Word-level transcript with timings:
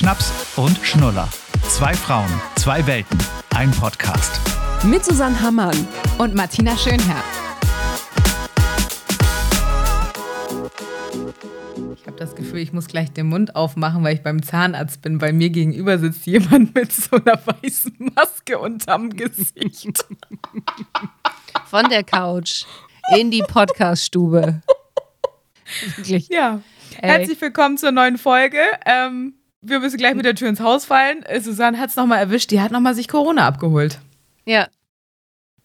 Schnaps 0.00 0.32
und 0.56 0.78
Schnuller. 0.78 1.28
Zwei 1.68 1.92
Frauen, 1.92 2.30
zwei 2.56 2.86
Welten, 2.86 3.18
ein 3.54 3.70
Podcast. 3.70 4.40
Mit 4.82 5.04
Susanne 5.04 5.38
Hammann 5.42 5.76
und 6.16 6.34
Martina 6.34 6.74
Schönherr. 6.74 7.22
Ich 11.94 12.06
habe 12.06 12.16
das 12.16 12.34
Gefühl, 12.34 12.60
ich 12.60 12.72
muss 12.72 12.86
gleich 12.86 13.12
den 13.12 13.26
Mund 13.26 13.54
aufmachen, 13.54 14.02
weil 14.02 14.14
ich 14.14 14.22
beim 14.22 14.42
Zahnarzt 14.42 15.02
bin. 15.02 15.18
Bei 15.18 15.34
mir 15.34 15.50
gegenüber 15.50 15.98
sitzt 15.98 16.24
jemand 16.24 16.74
mit 16.74 16.90
so 16.90 17.16
einer 17.16 17.38
weißen 17.44 17.94
Maske 18.16 18.58
unterm 18.58 19.10
Gesicht. 19.10 20.06
Von 21.66 21.90
der 21.90 22.04
Couch 22.04 22.64
in 23.18 23.30
die 23.30 23.42
Podcaststube. 23.42 24.62
Wirklich. 25.96 26.30
Ja. 26.30 26.62
Ey. 27.02 27.10
Herzlich 27.10 27.38
willkommen 27.38 27.76
zur 27.76 27.92
neuen 27.92 28.16
Folge. 28.16 28.62
Ähm, 28.86 29.34
wir 29.62 29.80
müssen 29.80 29.98
gleich 29.98 30.14
mit 30.14 30.24
der 30.24 30.34
Tür 30.34 30.48
ins 30.48 30.60
Haus 30.60 30.84
fallen. 30.84 31.24
Susanne 31.40 31.78
hat 31.78 31.90
es 31.90 31.96
nochmal 31.96 32.18
erwischt. 32.18 32.50
Die 32.50 32.60
hat 32.60 32.72
nochmal 32.72 32.94
sich 32.94 33.08
Corona 33.08 33.46
abgeholt. 33.46 33.98
Ja. 34.44 34.68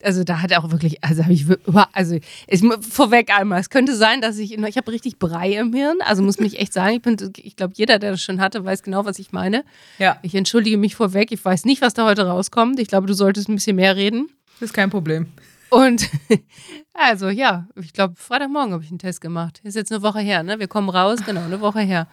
Also 0.04 0.24
da 0.24 0.42
hat 0.42 0.52
er 0.52 0.64
auch 0.64 0.72
wirklich, 0.72 1.04
also 1.04 1.24
habe 1.24 1.34
ich, 1.34 1.46
also 1.94 2.20
ich, 2.48 2.62
vorweg 2.82 3.36
einmal, 3.36 3.62
es 3.62 3.70
könnte 3.70 3.96
sein, 3.96 4.22
dass 4.22 4.38
ich, 4.38 4.54
ich 4.54 4.78
habe 4.78 4.92
richtig 4.92 5.18
Brei 5.18 5.54
im 5.54 5.74
Hirn, 5.74 5.98
also 6.02 6.22
muss 6.22 6.38
mich 6.38 6.60
echt 6.60 6.74
sagen, 6.74 6.98
ich 6.98 7.02
bin, 7.02 7.16
ich 7.38 7.56
glaube, 7.56 7.74
jeder, 7.78 7.98
der 7.98 8.12
das 8.12 8.22
schon 8.22 8.42
hatte, 8.42 8.64
weiß 8.64 8.84
genau, 8.84 9.06
was 9.06 9.18
ich 9.20 9.32
meine. 9.32 9.64
Ja. 9.98 10.18
Ich 10.22 10.36
entschuldige 10.36 10.78
mich 10.78 10.96
vorweg, 10.96 11.32
ich 11.32 11.44
weiß 11.44 11.64
nicht, 11.66 11.82
was 11.82 11.94
da 11.94 12.06
heute 12.06 12.28
rauskommt. 12.28 12.80
Ich 12.80 12.90
glaube, 12.90 13.08
du 13.08 13.14
solltest 13.14 13.48
ein 13.48 13.56
bisschen 13.56 13.78
mehr 13.78 13.96
reden. 13.96 14.28
Das 14.60 14.70
ist 14.70 14.74
kein 14.74 14.90
Problem. 14.90 15.28
Und 15.70 16.10
also 16.94 17.30
ja, 17.30 17.68
ich 17.76 17.94
glaube, 17.94 18.16
Freitagmorgen 18.18 18.74
habe 18.74 18.84
ich 18.84 18.90
einen 18.90 19.00
Test 19.00 19.22
gemacht. 19.22 19.62
Ist 19.64 19.76
jetzt 19.76 19.92
eine 19.92 20.04
Woche 20.04 20.20
her, 20.20 20.44
ne? 20.44 20.60
Wir 20.60 20.68
kommen 20.68 20.90
raus, 20.90 21.20
genau, 21.26 21.44
eine 21.46 21.62
Woche 21.62 21.80
her. 21.80 22.08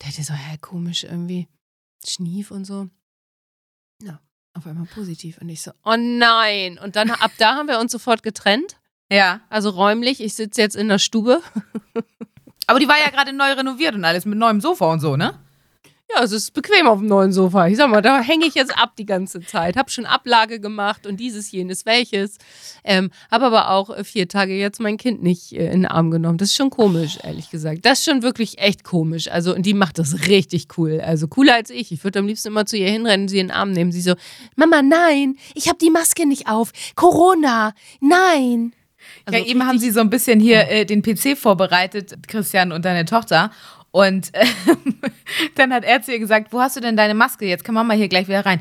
Der 0.00 0.08
hatte 0.08 0.22
so, 0.22 0.34
hä, 0.34 0.58
komisch 0.60 1.04
irgendwie. 1.04 1.48
Schnief 2.06 2.50
und 2.50 2.64
so. 2.64 2.88
Ja, 4.02 4.20
auf 4.54 4.66
einmal 4.66 4.86
positiv. 4.86 5.38
Und 5.38 5.48
ich 5.48 5.62
so, 5.62 5.72
oh 5.84 5.96
nein. 5.96 6.78
Und 6.78 6.96
dann 6.96 7.10
ab 7.10 7.32
da 7.38 7.56
haben 7.56 7.68
wir 7.68 7.80
uns 7.80 7.92
sofort 7.92 8.22
getrennt. 8.22 8.76
Ja. 9.10 9.40
Also 9.48 9.70
räumlich. 9.70 10.20
Ich 10.20 10.34
sitze 10.34 10.60
jetzt 10.60 10.76
in 10.76 10.88
der 10.88 10.98
Stube. 10.98 11.42
Aber 12.66 12.78
die 12.78 12.88
war 12.88 12.98
ja 12.98 13.10
gerade 13.10 13.32
neu 13.32 13.52
renoviert 13.52 13.94
und 13.94 14.04
alles 14.04 14.26
mit 14.26 14.38
neuem 14.38 14.60
Sofa 14.60 14.92
und 14.92 15.00
so, 15.00 15.16
ne? 15.16 15.38
Ja, 16.14 16.22
es 16.22 16.32
ist 16.32 16.54
bequem 16.54 16.86
auf 16.86 17.00
dem 17.00 17.06
neuen 17.06 17.32
Sofa. 17.32 17.66
Ich 17.66 17.76
sag 17.76 17.90
mal, 17.90 18.00
da 18.00 18.22
hänge 18.22 18.46
ich 18.46 18.54
jetzt 18.54 18.76
ab 18.76 18.92
die 18.96 19.04
ganze 19.04 19.40
Zeit. 19.40 19.76
Hab 19.76 19.90
schon 19.90 20.06
Ablage 20.06 20.58
gemacht 20.58 21.06
und 21.06 21.18
dieses, 21.20 21.50
jenes, 21.50 21.84
welches. 21.84 22.38
Ähm, 22.82 23.10
hab 23.30 23.42
aber 23.42 23.70
auch 23.70 23.90
äh, 23.90 24.04
vier 24.04 24.26
Tage 24.26 24.54
jetzt 24.54 24.80
mein 24.80 24.96
Kind 24.96 25.22
nicht 25.22 25.52
äh, 25.52 25.66
in 25.66 25.82
den 25.82 25.86
Arm 25.86 26.10
genommen. 26.10 26.38
Das 26.38 26.48
ist 26.48 26.56
schon 26.56 26.70
komisch, 26.70 27.18
ehrlich 27.22 27.50
gesagt. 27.50 27.84
Das 27.84 27.98
ist 27.98 28.06
schon 28.06 28.22
wirklich 28.22 28.58
echt 28.58 28.84
komisch. 28.84 29.30
Also, 29.30 29.54
und 29.54 29.66
die 29.66 29.74
macht 29.74 29.98
das 29.98 30.28
richtig 30.28 30.68
cool. 30.78 31.00
Also 31.00 31.28
cooler 31.28 31.56
als 31.56 31.68
ich. 31.68 31.92
Ich 31.92 32.02
würde 32.04 32.20
am 32.20 32.26
liebsten 32.26 32.48
immer 32.48 32.64
zu 32.64 32.78
ihr 32.78 32.88
hinrennen, 32.88 33.28
sie 33.28 33.38
in 33.38 33.48
den 33.48 33.54
Arm 33.54 33.72
nehmen. 33.72 33.92
Sie 33.92 34.00
so, 34.00 34.14
Mama, 34.56 34.80
nein, 34.80 35.36
ich 35.54 35.68
habe 35.68 35.78
die 35.78 35.90
Maske 35.90 36.26
nicht 36.26 36.48
auf. 36.48 36.72
Corona, 36.94 37.74
nein. 38.00 38.72
Also 39.26 39.38
ja, 39.38 39.44
eben 39.44 39.66
haben 39.66 39.78
sie 39.78 39.90
so 39.90 40.00
ein 40.00 40.10
bisschen 40.10 40.40
hier 40.40 40.68
äh, 40.68 40.86
den 40.86 41.02
PC 41.02 41.36
vorbereitet, 41.36 42.16
Christian 42.28 42.72
und 42.72 42.86
deine 42.86 43.04
Tochter. 43.04 43.50
Und 43.90 44.30
äh, 44.34 44.46
dann 45.58 45.72
hat 45.72 45.84
er 45.84 46.00
zu 46.02 46.12
ihr 46.12 46.18
gesagt, 46.18 46.52
wo 46.52 46.60
hast 46.60 46.76
du 46.76 46.80
denn 46.80 46.96
deine 46.96 47.14
Maske? 47.14 47.46
Jetzt 47.46 47.64
kann 47.64 47.74
Mama 47.74 47.94
hier 47.94 48.08
gleich 48.08 48.28
wieder 48.28 48.46
rein. 48.46 48.60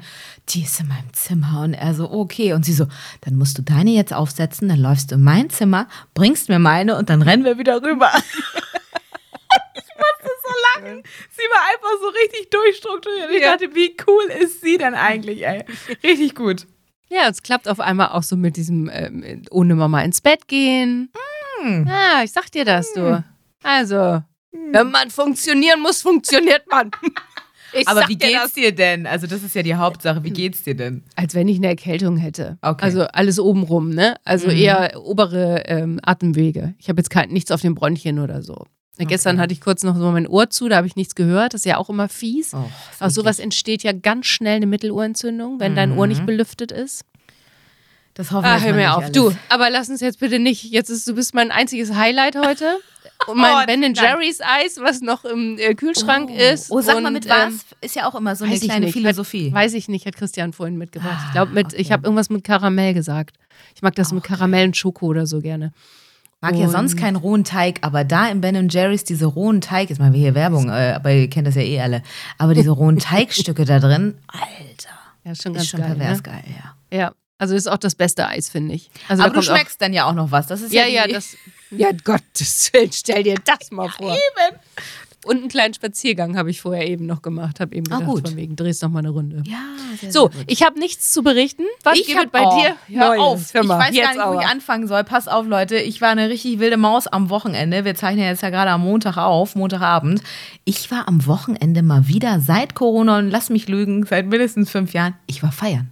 Die 0.50 0.64
ist 0.64 0.80
in 0.80 0.88
meinem 0.88 1.14
Zimmer. 1.14 1.62
Und 1.64 1.74
er 1.74 1.94
so, 1.94 2.12
okay. 2.12 2.54
Und 2.54 2.66
sie 2.66 2.74
so, 2.74 2.88
dann 3.22 3.36
musst 3.36 3.58
du 3.58 3.62
deine 3.62 3.92
jetzt 3.92 4.14
aufsetzen, 4.14 4.70
dann 4.70 4.80
läufst 4.80 5.12
du 5.12 5.16
in 5.16 5.24
mein 5.24 5.50
Zimmer, 5.50 5.88
bringst 6.14 6.50
mir 6.50 6.60
meine 6.60 6.98
und 6.98 7.10
dann 7.10 7.22
rennen 7.22 7.44
wir 7.44 7.58
wieder 7.58 7.82
rüber. 7.82 8.12
ich 8.16 9.94
musste 9.96 10.32
so 10.44 10.82
lachen. 10.82 11.04
Sie 11.30 11.44
war 11.44 11.62
einfach 11.74 12.02
so 12.02 12.08
richtig 12.08 12.50
durchstrukturiert. 12.50 13.32
Ich 13.32 13.42
ja. 13.42 13.52
dachte, 13.52 13.76
wie 13.76 13.96
cool 14.08 14.24
ist 14.42 14.62
sie 14.62 14.78
denn 14.78 14.96
eigentlich, 14.96 15.46
ey? 15.46 15.66
Richtig 16.04 16.36
gut. 16.36 16.66
Ja, 17.10 17.30
es 17.30 17.42
klappt 17.42 17.70
auf 17.70 17.80
einmal 17.80 18.10
auch 18.10 18.24
so 18.24 18.36
mit 18.36 18.58
diesem 18.58 18.90
ähm, 18.92 19.44
ohne 19.50 19.76
Mama 19.76 20.02
ins 20.02 20.22
Bett 20.22 20.48
gehen. 20.48 21.10
Mm. 21.64 21.88
Ja, 21.88 22.22
ich 22.24 22.32
sag 22.32 22.52
dir 22.52 22.66
das, 22.66 22.92
du. 22.94 23.02
Mm. 23.02 23.24
Also, 23.64 24.24
wenn 24.72 24.92
man 24.92 25.10
funktionieren 25.10 25.82
muss, 25.82 26.02
funktioniert 26.02 26.70
man. 26.70 26.92
Ich 27.74 27.88
Aber 27.88 28.08
wie 28.08 28.18
geht's 28.18 28.54
dir 28.54 28.74
denn? 28.74 29.06
Also, 29.06 29.28
das 29.28 29.44
ist 29.44 29.54
ja 29.54 29.62
die 29.62 29.76
Hauptsache. 29.76 30.24
Wie 30.24 30.30
geht's 30.30 30.64
dir 30.64 30.74
denn? 30.74 31.04
Als 31.16 31.36
wenn 31.36 31.50
ich 31.50 31.58
eine 31.58 31.68
Erkältung 31.68 32.16
hätte. 32.16 32.58
Okay. 32.62 32.86
Also 32.86 33.02
alles 33.08 33.40
obenrum, 33.40 33.90
ne? 33.90 34.16
Also 34.24 34.48
mhm. 34.48 34.56
eher 34.56 35.02
obere 35.04 35.64
ähm, 35.66 36.00
Atemwege. 36.02 36.76
Ich 36.80 36.88
habe 36.88 37.00
jetzt 37.02 37.10
kein, 37.10 37.30
nichts 37.30 37.52
auf 37.52 37.62
den 37.62 37.76
Bronchien 37.76 38.20
oder 38.20 38.42
so. 38.42 38.66
Okay. 38.96 39.06
Gestern 39.06 39.40
hatte 39.40 39.54
ich 39.54 39.62
kurz 39.62 39.84
noch 39.84 39.96
so 39.96 40.10
mein 40.12 40.28
Ohr 40.28 40.50
zu, 40.50 40.70
da 40.70 40.78
habe 40.78 40.88
ich 40.88 40.96
nichts 40.96 41.14
gehört. 41.14 41.54
Das 41.54 41.62
ist 41.62 41.66
ja 41.66 41.78
auch 41.78 41.90
immer 41.90 42.10
fies. 42.10 42.54
Oh, 42.54 42.70
Aus 43.00 43.14
sowas 43.14 43.38
entsteht 43.38 43.84
ja 43.84 43.92
ganz 43.92 44.26
schnell 44.26 44.56
eine 44.56 44.66
Mittelohrentzündung, 44.66 45.60
wenn 45.60 45.74
mhm. 45.74 45.76
dein 45.76 45.98
Ohr 45.98 46.08
nicht 46.08 46.26
belüftet 46.26 46.72
ist. 46.72 47.04
Das 48.16 48.32
hoffen 48.32 48.46
wir 48.46 48.50
ah, 48.50 48.60
hör 48.60 48.74
mir 48.74 48.96
auf. 48.96 49.04
Alles. 49.04 49.12
Du, 49.12 49.32
aber 49.50 49.70
lass 49.70 49.90
uns 49.90 50.02
jetzt 50.02 50.20
bitte 50.20 50.40
nicht. 50.40 50.64
Jetzt 50.64 50.90
ist 50.90 51.08
du 51.08 51.14
bist 51.14 51.36
mein 51.36 51.52
einziges 51.52 51.94
Highlight 51.94 52.36
heute. 52.36 52.80
Und 53.28 53.38
mein 53.38 53.64
oh, 53.64 53.66
Ben 53.66 53.94
Jerry's 53.94 54.40
Eis, 54.42 54.80
was 54.82 55.02
noch 55.02 55.26
im 55.26 55.58
äh, 55.58 55.76
Kühlschrank 55.76 56.30
oh. 56.32 56.38
ist. 56.38 56.72
Oh, 56.72 56.82
sag 56.82 56.98
und, 56.98 57.04
mal 57.04 57.12
mit 57.12 57.28
was? 57.28 57.48
Ähm, 57.48 57.60
ist 57.82 57.96
ja 57.96 58.08
auch 58.08 58.16
immer 58.16 58.36
so 58.36 58.46
eine 58.46 58.58
kleine 58.58 58.88
Philosophie. 58.92 59.48
Hat, 59.48 59.54
weiß 59.54 59.74
ich 59.74 59.88
nicht, 59.88 60.06
hat 60.06 60.16
Christian 60.16 60.54
vorhin 60.54 60.78
mitgebracht. 60.78 61.20
ich 61.28 61.32
glaube, 61.34 61.54
mit, 61.54 61.68
okay. 61.68 61.76
ich 61.78 61.92
habe 61.92 62.04
irgendwas 62.04 62.30
mit 62.30 62.44
Karamell 62.44 62.94
gesagt. 62.94 63.38
Ich 63.76 63.82
mag 63.82 63.96
das 63.96 64.12
oh, 64.12 64.16
mit 64.16 64.24
Karamell 64.24 64.68
und 64.68 64.78
Schoko 64.78 65.08
oder 65.08 65.28
so 65.28 65.42
gerne. 65.42 65.74
Mag 66.40 66.54
und 66.54 66.60
ja 66.60 66.70
sonst 66.70 66.98
keinen 66.98 67.16
rohen 67.16 67.44
Teig, 67.44 67.80
aber 67.82 68.04
da 68.04 68.30
im 68.30 68.42
Ben 68.42 68.70
Jerry's 68.70 69.04
diese 69.04 69.26
rohen 69.26 69.60
Teig, 69.60 69.90
jetzt 69.90 69.98
mal 69.98 70.14
wir 70.14 70.20
hier 70.20 70.36
Werbung, 70.36 70.70
äh, 70.70 70.94
aber 70.96 71.12
ihr 71.12 71.30
kennt 71.30 71.48
das 71.48 71.56
ja 71.56 71.64
eh 71.64 71.82
alle, 71.82 72.04
aber 72.38 72.54
diese 72.54 72.70
rohen 72.70 73.00
Teigstücke 73.00 73.66
da 73.66 73.80
drin, 73.80 74.16
Alter. 74.28 74.90
Ja, 75.24 75.34
schon 75.34 75.54
ganz 75.54 75.66
ist 75.66 75.72
schon 75.72 75.82
geil, 75.82 75.96
pervers 75.96 76.18
ne? 76.18 76.24
geil, 76.24 76.44
ja. 76.48 76.98
Ja, 76.98 77.12
also 77.38 77.56
ist 77.56 77.68
auch 77.68 77.78
das 77.78 77.96
beste 77.96 78.28
Eis, 78.28 78.50
finde 78.50 78.76
ich. 78.76 78.90
Also 79.08 79.24
aber 79.24 79.34
du 79.34 79.42
schmeckst 79.42 79.76
auch, 79.76 79.80
dann 79.80 79.94
ja 79.94 80.10
auch 80.10 80.14
noch 80.14 80.32
was. 80.32 80.48
Das 80.48 80.62
ist 80.62 80.74
ja, 80.74 80.86
ja, 80.86 81.06
ja 81.06 81.14
das, 81.14 81.38
ja, 81.72 81.90
Gottes 82.04 82.72
Willen, 82.74 82.92
stell 82.92 83.24
dir 83.24 83.36
das 83.44 83.72
mal 83.72 83.90
vor. 83.90 84.12
Eben. 84.12 84.60
Und 85.26 85.38
einen 85.40 85.50
kleinen 85.50 85.74
Spaziergang 85.74 86.38
habe 86.38 86.50
ich 86.50 86.62
vorher 86.62 86.88
eben 86.88 87.06
noch 87.06 87.22
gemacht. 87.22 87.60
Habe 87.60 87.76
eben 87.76 87.88
ah, 87.92 87.98
gedacht, 87.98 88.10
ah, 88.10 88.14
gut. 88.14 88.28
von 88.30 88.38
wegen, 88.38 88.56
drehst 88.56 88.82
noch 88.82 88.90
mal 88.90 89.00
eine 89.00 89.10
Runde. 89.10 89.44
Ja, 89.46 89.58
sehr, 90.00 90.12
So, 90.12 90.30
sehr 90.32 90.44
ich 90.48 90.64
habe 90.64 90.80
nichts 90.80 91.12
zu 91.12 91.22
berichten. 91.22 91.64
Was 91.84 92.00
ich 92.00 92.08
gibt 92.08 92.32
bei 92.32 92.46
oh, 92.46 92.56
dir? 92.56 92.76
Hör 92.98 93.10
Neues. 93.10 93.20
auf. 93.20 93.54
Hör 93.54 93.64
mal, 93.66 93.76
ich 93.92 93.98
weiß 93.98 94.04
gar 94.04 94.14
nicht, 94.14 94.22
aber. 94.22 94.36
wo 94.36 94.40
ich 94.40 94.48
anfangen 94.48 94.88
soll. 94.88 95.04
Pass 95.04 95.28
auf, 95.28 95.46
Leute. 95.46 95.78
Ich 95.78 96.00
war 96.02 96.10
eine 96.10 96.30
richtig 96.30 96.60
wilde 96.60 96.78
Maus 96.78 97.08
am 97.08 97.30
Wochenende. 97.30 97.84
Wir 97.84 97.96
zeichnen 97.96 98.26
jetzt 98.26 98.42
ja 98.42 98.52
gerade 98.52 98.72
am 98.72 98.82
Montag 98.82 99.18
auf, 99.18 99.56
Montagabend. 99.56 100.22
Ich 100.64 100.90
war 100.92 101.08
am 101.10 101.26
Wochenende 101.26 101.82
mal 101.82 102.08
wieder 102.08 102.40
seit 102.40 102.74
Corona 102.74 103.18
und 103.18 103.30
lass 103.30 103.50
mich 103.50 103.68
lügen, 103.68 104.06
seit 104.06 104.28
mindestens 104.28 104.70
fünf 104.70 104.94
Jahren. 104.94 105.16
Ich 105.26 105.44
war 105.44 105.52
feiern. 105.52 105.92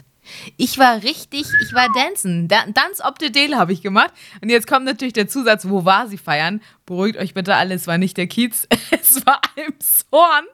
Ich 0.57 0.77
war 0.77 1.03
richtig, 1.03 1.45
ich 1.61 1.73
war 1.73 1.87
dancen. 1.93 2.47
Dance 2.47 3.03
op 3.03 3.15
the 3.19 3.31
Dale 3.31 3.57
habe 3.57 3.73
ich 3.73 3.81
gemacht. 3.81 4.11
Und 4.41 4.49
jetzt 4.49 4.67
kommt 4.67 4.85
natürlich 4.85 5.13
der 5.13 5.27
Zusatz, 5.27 5.67
wo 5.67 5.85
war 5.85 6.07
sie 6.07 6.17
feiern? 6.17 6.61
Beruhigt 6.85 7.17
euch 7.17 7.33
bitte 7.33 7.55
alle, 7.55 7.73
es 7.73 7.87
war 7.87 7.97
nicht 7.97 8.15
der 8.15 8.27
Kiez, 8.27 8.67
es 8.91 9.25
war 9.25 9.41
Zorn. 9.79 10.45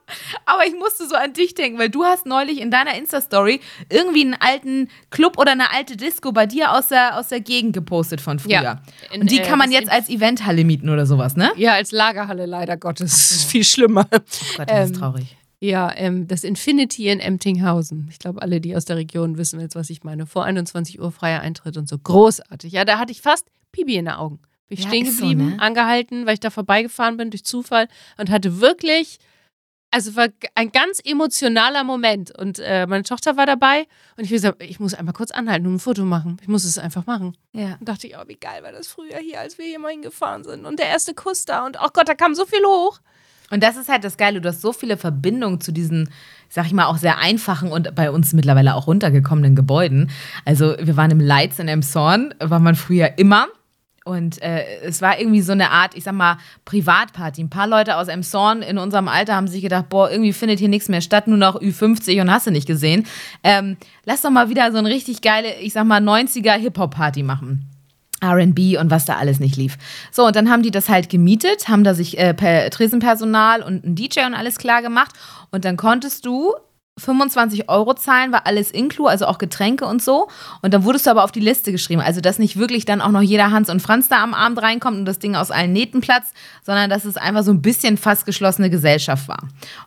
Aber 0.45 0.65
ich 0.65 0.73
musste 0.75 1.07
so 1.07 1.15
an 1.15 1.33
dich 1.33 1.55
denken, 1.55 1.77
weil 1.77 1.89
du 1.89 2.03
hast 2.03 2.25
neulich 2.25 2.61
in 2.61 2.71
deiner 2.71 2.95
Insta-Story 2.95 3.59
irgendwie 3.89 4.21
einen 4.21 4.35
alten 4.39 4.89
Club 5.09 5.37
oder 5.37 5.51
eine 5.51 5.71
alte 5.71 5.97
Disco 5.97 6.31
bei 6.31 6.45
dir 6.45 6.71
aus 6.73 6.87
der, 6.87 7.17
aus 7.17 7.27
der 7.27 7.41
Gegend 7.41 7.73
gepostet 7.73 8.21
von 8.21 8.39
früher. 8.39 8.51
Ja, 8.51 8.81
in, 9.11 9.21
Und 9.21 9.31
die 9.31 9.39
äh, 9.39 9.43
kann 9.43 9.59
man 9.59 9.71
jetzt 9.71 9.89
als 9.89 10.09
Eventhalle 10.09 10.63
mieten 10.63 10.89
oder 10.89 11.05
sowas, 11.05 11.35
ne? 11.35 11.51
Ja, 11.57 11.73
als 11.73 11.91
Lagerhalle 11.91 12.45
leider 12.45 12.77
Gottes. 12.77 13.31
Ist 13.31 13.45
viel 13.45 13.63
schlimmer. 13.63 14.07
Oh 14.11 14.17
Gott, 14.57 14.69
das 14.69 14.89
ähm, 14.89 14.93
ist 14.93 14.95
traurig. 14.99 15.37
Ja, 15.63 15.93
ähm, 15.95 16.27
das 16.27 16.43
Infinity 16.43 17.07
in 17.09 17.19
Emtinghausen. 17.19 18.07
Ich 18.09 18.17
glaube, 18.17 18.41
alle, 18.41 18.59
die 18.59 18.75
aus 18.75 18.85
der 18.85 18.95
Region 18.95 19.37
wissen 19.37 19.59
jetzt, 19.59 19.75
was 19.75 19.91
ich 19.91 20.03
meine. 20.03 20.25
Vor 20.25 20.43
21 20.43 20.99
Uhr 20.99 21.11
freier 21.11 21.41
Eintritt 21.41 21.77
und 21.77 21.87
so. 21.87 21.99
Großartig. 21.99 22.73
Ja, 22.73 22.83
da 22.83 22.97
hatte 22.97 23.11
ich 23.11 23.21
fast 23.21 23.47
Pibi 23.71 23.95
in 23.95 24.05
den 24.05 24.15
Augen. 24.15 24.39
Bin 24.69 24.79
ich 24.79 24.85
ja, 24.85 24.89
stehen 24.89 25.05
geblieben, 25.05 25.41
so, 25.41 25.55
ne? 25.57 25.61
angehalten, 25.61 26.25
weil 26.25 26.33
ich 26.33 26.39
da 26.39 26.49
vorbeigefahren 26.49 27.17
bin 27.17 27.29
durch 27.29 27.43
Zufall 27.43 27.87
und 28.17 28.31
hatte 28.31 28.59
wirklich, 28.59 29.19
also 29.91 30.15
war 30.15 30.29
ein 30.55 30.71
ganz 30.71 30.99
emotionaler 31.03 31.83
Moment. 31.83 32.35
Und 32.35 32.57
äh, 32.57 32.87
meine 32.87 33.03
Tochter 33.03 33.37
war 33.37 33.45
dabei 33.45 33.85
und 34.17 34.23
ich 34.23 34.31
gesagt, 34.31 34.63
ich 34.63 34.79
muss 34.79 34.95
einmal 34.95 35.13
kurz 35.13 35.29
anhalten 35.29 35.67
und 35.67 35.75
ein 35.75 35.79
Foto 35.79 36.05
machen. 36.05 36.37
Ich 36.41 36.47
muss 36.47 36.63
es 36.63 36.79
einfach 36.79 37.05
machen. 37.05 37.37
Ja. 37.53 37.77
Und 37.79 37.87
dachte 37.87 38.07
ich, 38.07 38.17
oh, 38.17 38.23
wie 38.25 38.37
geil 38.37 38.63
war 38.63 38.71
das 38.71 38.87
früher 38.87 39.17
hier, 39.17 39.39
als 39.39 39.59
wir 39.59 39.65
hier 39.65 39.77
mal 39.77 39.91
hingefahren 39.91 40.43
sind. 40.43 40.65
Und 40.65 40.79
der 40.79 40.87
erste 40.87 41.13
Kuss 41.13 41.45
da 41.45 41.67
und 41.67 41.77
oh 41.79 41.89
Gott, 41.93 42.09
da 42.09 42.15
kam 42.15 42.33
so 42.33 42.47
viel 42.47 42.65
hoch. 42.65 42.99
Und 43.51 43.61
das 43.61 43.77
ist 43.77 43.89
halt 43.89 44.03
das 44.03 44.17
Geile. 44.17 44.41
Du 44.41 44.49
hast 44.49 44.61
so 44.61 44.73
viele 44.73 44.97
Verbindungen 44.97 45.61
zu 45.61 45.71
diesen, 45.71 46.09
sag 46.49 46.65
ich 46.65 46.73
mal, 46.73 46.85
auch 46.85 46.97
sehr 46.97 47.19
einfachen 47.19 47.71
und 47.71 47.93
bei 47.93 48.09
uns 48.09 48.33
mittlerweile 48.33 48.73
auch 48.75 48.87
runtergekommenen 48.87 49.55
Gebäuden. 49.55 50.09
Also, 50.45 50.75
wir 50.79 50.97
waren 50.97 51.11
im 51.11 51.19
Leitz 51.19 51.59
in 51.59 51.67
Emshorn, 51.67 52.33
war 52.39 52.59
man 52.59 52.75
früher 52.75 53.17
immer. 53.19 53.47
Und 54.03 54.41
äh, 54.41 54.63
es 54.83 55.01
war 55.01 55.19
irgendwie 55.19 55.41
so 55.41 55.51
eine 55.51 55.69
Art, 55.69 55.95
ich 55.95 56.05
sag 56.05 56.15
mal, 56.15 56.37
Privatparty. 56.65 57.43
Ein 57.43 57.51
paar 57.51 57.67
Leute 57.67 57.97
aus 57.97 58.07
Emshorn 58.07 58.63
in 58.63 58.79
unserem 58.79 59.07
Alter 59.07 59.35
haben 59.35 59.47
sich 59.47 59.61
gedacht, 59.61 59.89
boah, 59.89 60.09
irgendwie 60.09 60.33
findet 60.33 60.57
hier 60.57 60.69
nichts 60.69 60.89
mehr 60.89 61.01
statt, 61.01 61.27
nur 61.27 61.37
noch 61.37 61.61
Ü50 61.61 62.19
und 62.19 62.31
hast 62.31 62.47
du 62.47 62.51
nicht 62.51 62.65
gesehen. 62.65 63.05
Ähm, 63.43 63.77
lass 64.05 64.23
doch 64.23 64.31
mal 64.31 64.49
wieder 64.49 64.71
so 64.71 64.79
eine 64.79 64.89
richtig 64.89 65.21
geile, 65.21 65.53
ich 65.59 65.73
sag 65.73 65.85
mal, 65.85 66.01
90er 66.01 66.53
Hip-Hop-Party 66.53 67.21
machen. 67.21 67.69
RB 68.23 68.79
und 68.79 68.91
was 68.91 69.05
da 69.05 69.17
alles 69.17 69.39
nicht 69.39 69.55
lief. 69.55 69.77
So, 70.11 70.25
und 70.25 70.35
dann 70.35 70.49
haben 70.49 70.63
die 70.63 70.71
das 70.71 70.89
halt 70.89 71.09
gemietet, 71.09 71.67
haben 71.67 71.83
da 71.83 71.93
sich 71.93 72.17
äh, 72.17 72.33
per 72.33 72.69
Tresenpersonal 72.69 73.63
und 73.63 73.85
ein 73.85 73.95
DJ 73.95 74.25
und 74.25 74.33
alles 74.33 74.57
klar 74.57 74.81
gemacht. 74.81 75.13
Und 75.51 75.65
dann 75.65 75.77
konntest 75.77 76.25
du 76.25 76.53
25 77.01 77.69
Euro 77.69 77.93
zahlen, 77.93 78.31
war 78.31 78.45
alles 78.45 78.71
inklu, 78.71 79.07
also 79.07 79.25
auch 79.25 79.37
Getränke 79.37 79.85
und 79.85 80.01
so. 80.01 80.27
Und 80.61 80.73
dann 80.73 80.83
wurdest 80.83 81.07
du 81.07 81.11
aber 81.11 81.23
auf 81.23 81.31
die 81.31 81.39
Liste 81.39 81.71
geschrieben. 81.71 82.01
Also, 82.01 82.21
dass 82.21 82.39
nicht 82.39 82.57
wirklich 82.57 82.85
dann 82.85 83.01
auch 83.01 83.09
noch 83.11 83.21
jeder 83.21 83.51
Hans 83.51 83.69
und 83.69 83.81
Franz 83.81 84.07
da 84.07 84.23
am 84.23 84.33
Abend 84.33 84.61
reinkommt 84.61 84.97
und 84.97 85.05
das 85.05 85.19
Ding 85.19 85.35
aus 85.35 85.51
allen 85.51 85.73
Nähten 85.73 86.01
platzt, 86.01 86.33
sondern 86.63 86.89
dass 86.89 87.05
es 87.05 87.17
einfach 87.17 87.43
so 87.43 87.51
ein 87.51 87.61
bisschen 87.61 87.97
fast 87.97 88.25
geschlossene 88.25 88.69
Gesellschaft 88.69 89.27
war. 89.27 89.39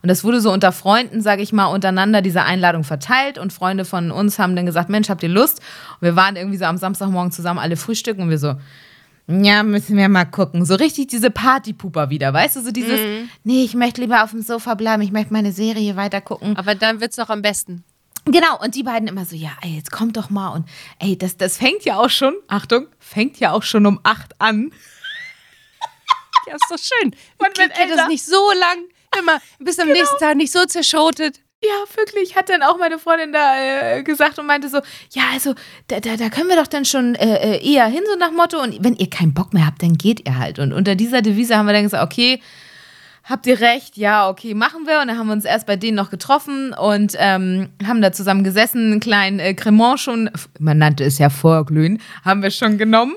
Und 0.03 0.09
das 0.09 0.25
wurde 0.25 0.41
so 0.41 0.53
unter 0.53 0.73
Freunden, 0.73 1.21
sage 1.21 1.43
ich 1.43 1.53
mal, 1.53 1.67
untereinander 1.67 2.21
diese 2.21 2.43
Einladung 2.43 2.85
verteilt. 2.85 3.39
Und 3.39 3.53
Freunde 3.53 3.85
von 3.85 4.11
uns 4.11 4.39
haben 4.39 4.57
dann 4.57 4.67
gesagt: 4.67 4.89
Mensch, 4.89 5.09
habt 5.09 5.23
ihr 5.23 5.29
Lust? 5.29 5.61
Und 6.01 6.03
wir 6.03 6.17
waren 6.17 6.37
irgendwie 6.37 6.59
so 6.59 6.65
am 6.65 6.77
Samstagmorgen 6.77 7.33
zusammen 7.33 7.61
alle 7.61 7.77
frühstücken 7.77 8.23
und 8.23 8.31
wir 8.31 8.39
so, 8.39 8.55
ja, 9.27 9.63
müssen 9.63 9.97
wir 9.97 10.09
mal 10.09 10.27
gucken. 10.27 10.65
So 10.67 10.75
richtig 10.75 11.09
diese 11.09 11.31
Partypuper 11.31 12.11
wieder, 12.11 12.33
weißt 12.33 12.57
du? 12.57 12.63
So 12.63 12.71
dieses, 12.71 13.01
mhm. 13.01 13.31
nee, 13.43 13.65
ich 13.65 13.75
möchte 13.75 14.01
lieber 14.01 14.23
auf 14.23 14.31
dem 14.31 14.43
Sofa 14.43 14.75
bleiben, 14.75 15.03
ich 15.03 15.13
möchte 15.13 15.33
meine 15.33 15.53
Serie 15.53 15.97
weiter 15.97 16.21
gucken. 16.21 16.57
Aber 16.57 16.75
dann 16.75 17.01
wird 17.01 17.11
es 17.11 17.17
doch 17.17 17.31
am 17.31 17.43
besten. 17.43 17.85
Genau, 18.27 18.59
und 18.61 18.75
die 18.75 18.83
beiden 18.83 19.07
immer 19.09 19.25
so, 19.25 19.37
ja, 19.37 19.51
ey, 19.63 19.77
jetzt 19.77 19.91
kommt 19.91 20.17
doch 20.17 20.31
mal 20.31 20.49
und 20.51 20.67
ey, 20.99 21.17
das, 21.17 21.37
das 21.37 21.59
fängt 21.59 21.85
ja 21.85 21.99
auch 21.99 22.09
schon, 22.09 22.35
Achtung, 22.49 22.87
fängt 22.99 23.39
ja 23.39 23.53
auch 23.53 23.63
schon 23.63 23.85
um 23.85 24.01
acht 24.03 24.41
an. 24.41 24.73
Ja, 26.47 26.55
ist 26.55 26.71
doch 26.71 26.79
schön. 26.79 27.15
Und 27.39 27.59
wenn 27.59 27.69
geht 27.71 27.97
das 27.97 28.09
nicht 28.09 28.25
so 28.25 28.51
lang, 28.59 28.85
immer 29.19 29.41
bis 29.59 29.79
am 29.79 29.89
genau. 29.89 30.01
nächsten 30.01 30.19
Tag 30.19 30.37
nicht 30.37 30.53
so 30.53 30.65
zerschotet. 30.65 31.41
Ja, 31.67 31.97
wirklich, 31.97 32.37
hat 32.37 32.51
dann 32.51 32.63
auch 32.63 32.79
meine 32.79 32.99
Freundin 32.99 33.33
da 33.33 33.97
äh, 33.97 34.03
gesagt 34.03 34.39
und 34.39 34.47
meinte 34.47 34.69
so, 34.69 34.79
ja, 35.13 35.23
also 35.33 35.55
da, 35.89 35.99
da, 35.99 36.17
da 36.17 36.29
können 36.29 36.49
wir 36.49 36.57
doch 36.57 36.67
dann 36.67 36.85
schon 36.85 37.15
äh, 37.15 37.57
äh, 37.57 37.73
eher 37.73 37.87
hin, 37.87 38.03
so 38.07 38.19
nach 38.19 38.33
Motto. 38.33 38.61
Und 38.61 38.85
wenn 38.85 38.97
ihr 38.97 39.09
keinen 39.09 39.33
Bock 39.33 39.55
mehr 39.55 39.67
habt, 39.67 39.83
dann 39.83 39.95
geht 39.95 40.27
ihr 40.27 40.39
halt. 40.39 40.59
Und 40.59 40.75
unter 40.75 40.95
dieser 40.95 41.23
Devise 41.23 41.57
haben 41.57 41.67
wir 41.67 41.73
dann 41.73 41.85
gesagt, 41.85 42.05
okay, 42.05 42.41
habt 43.25 43.47
ihr 43.47 43.61
recht, 43.61 43.97
ja, 43.97 44.29
okay, 44.29 44.53
machen 44.53 44.87
wir. 44.87 45.01
Und 45.01 45.09
dann 45.09 45.19
haben 45.19 45.29
wir 45.29 45.33
uns 45.33 45.47
erst 45.47 45.67
bei 45.67 45.77
denen 45.77 45.97
noch 45.97 46.11
getroffen 46.11 46.75
und 46.75 47.15
ähm, 47.19 47.71
haben 47.87 48.03
da 48.03 48.13
zusammen 48.13 48.45
gesessen, 48.45 48.93
einen 48.93 49.01
kleinen 49.01 49.39
äh, 49.39 49.55
Cremant 49.55 50.01
schon, 50.01 50.31
man 50.59 50.77
nannte 50.77 51.05
es 51.05 51.19
ja 51.19 51.31
Vorglühen, 51.31 52.01
haben 52.25 52.43
wir 52.43 52.51
schon 52.51 52.77
genommen. 52.77 53.15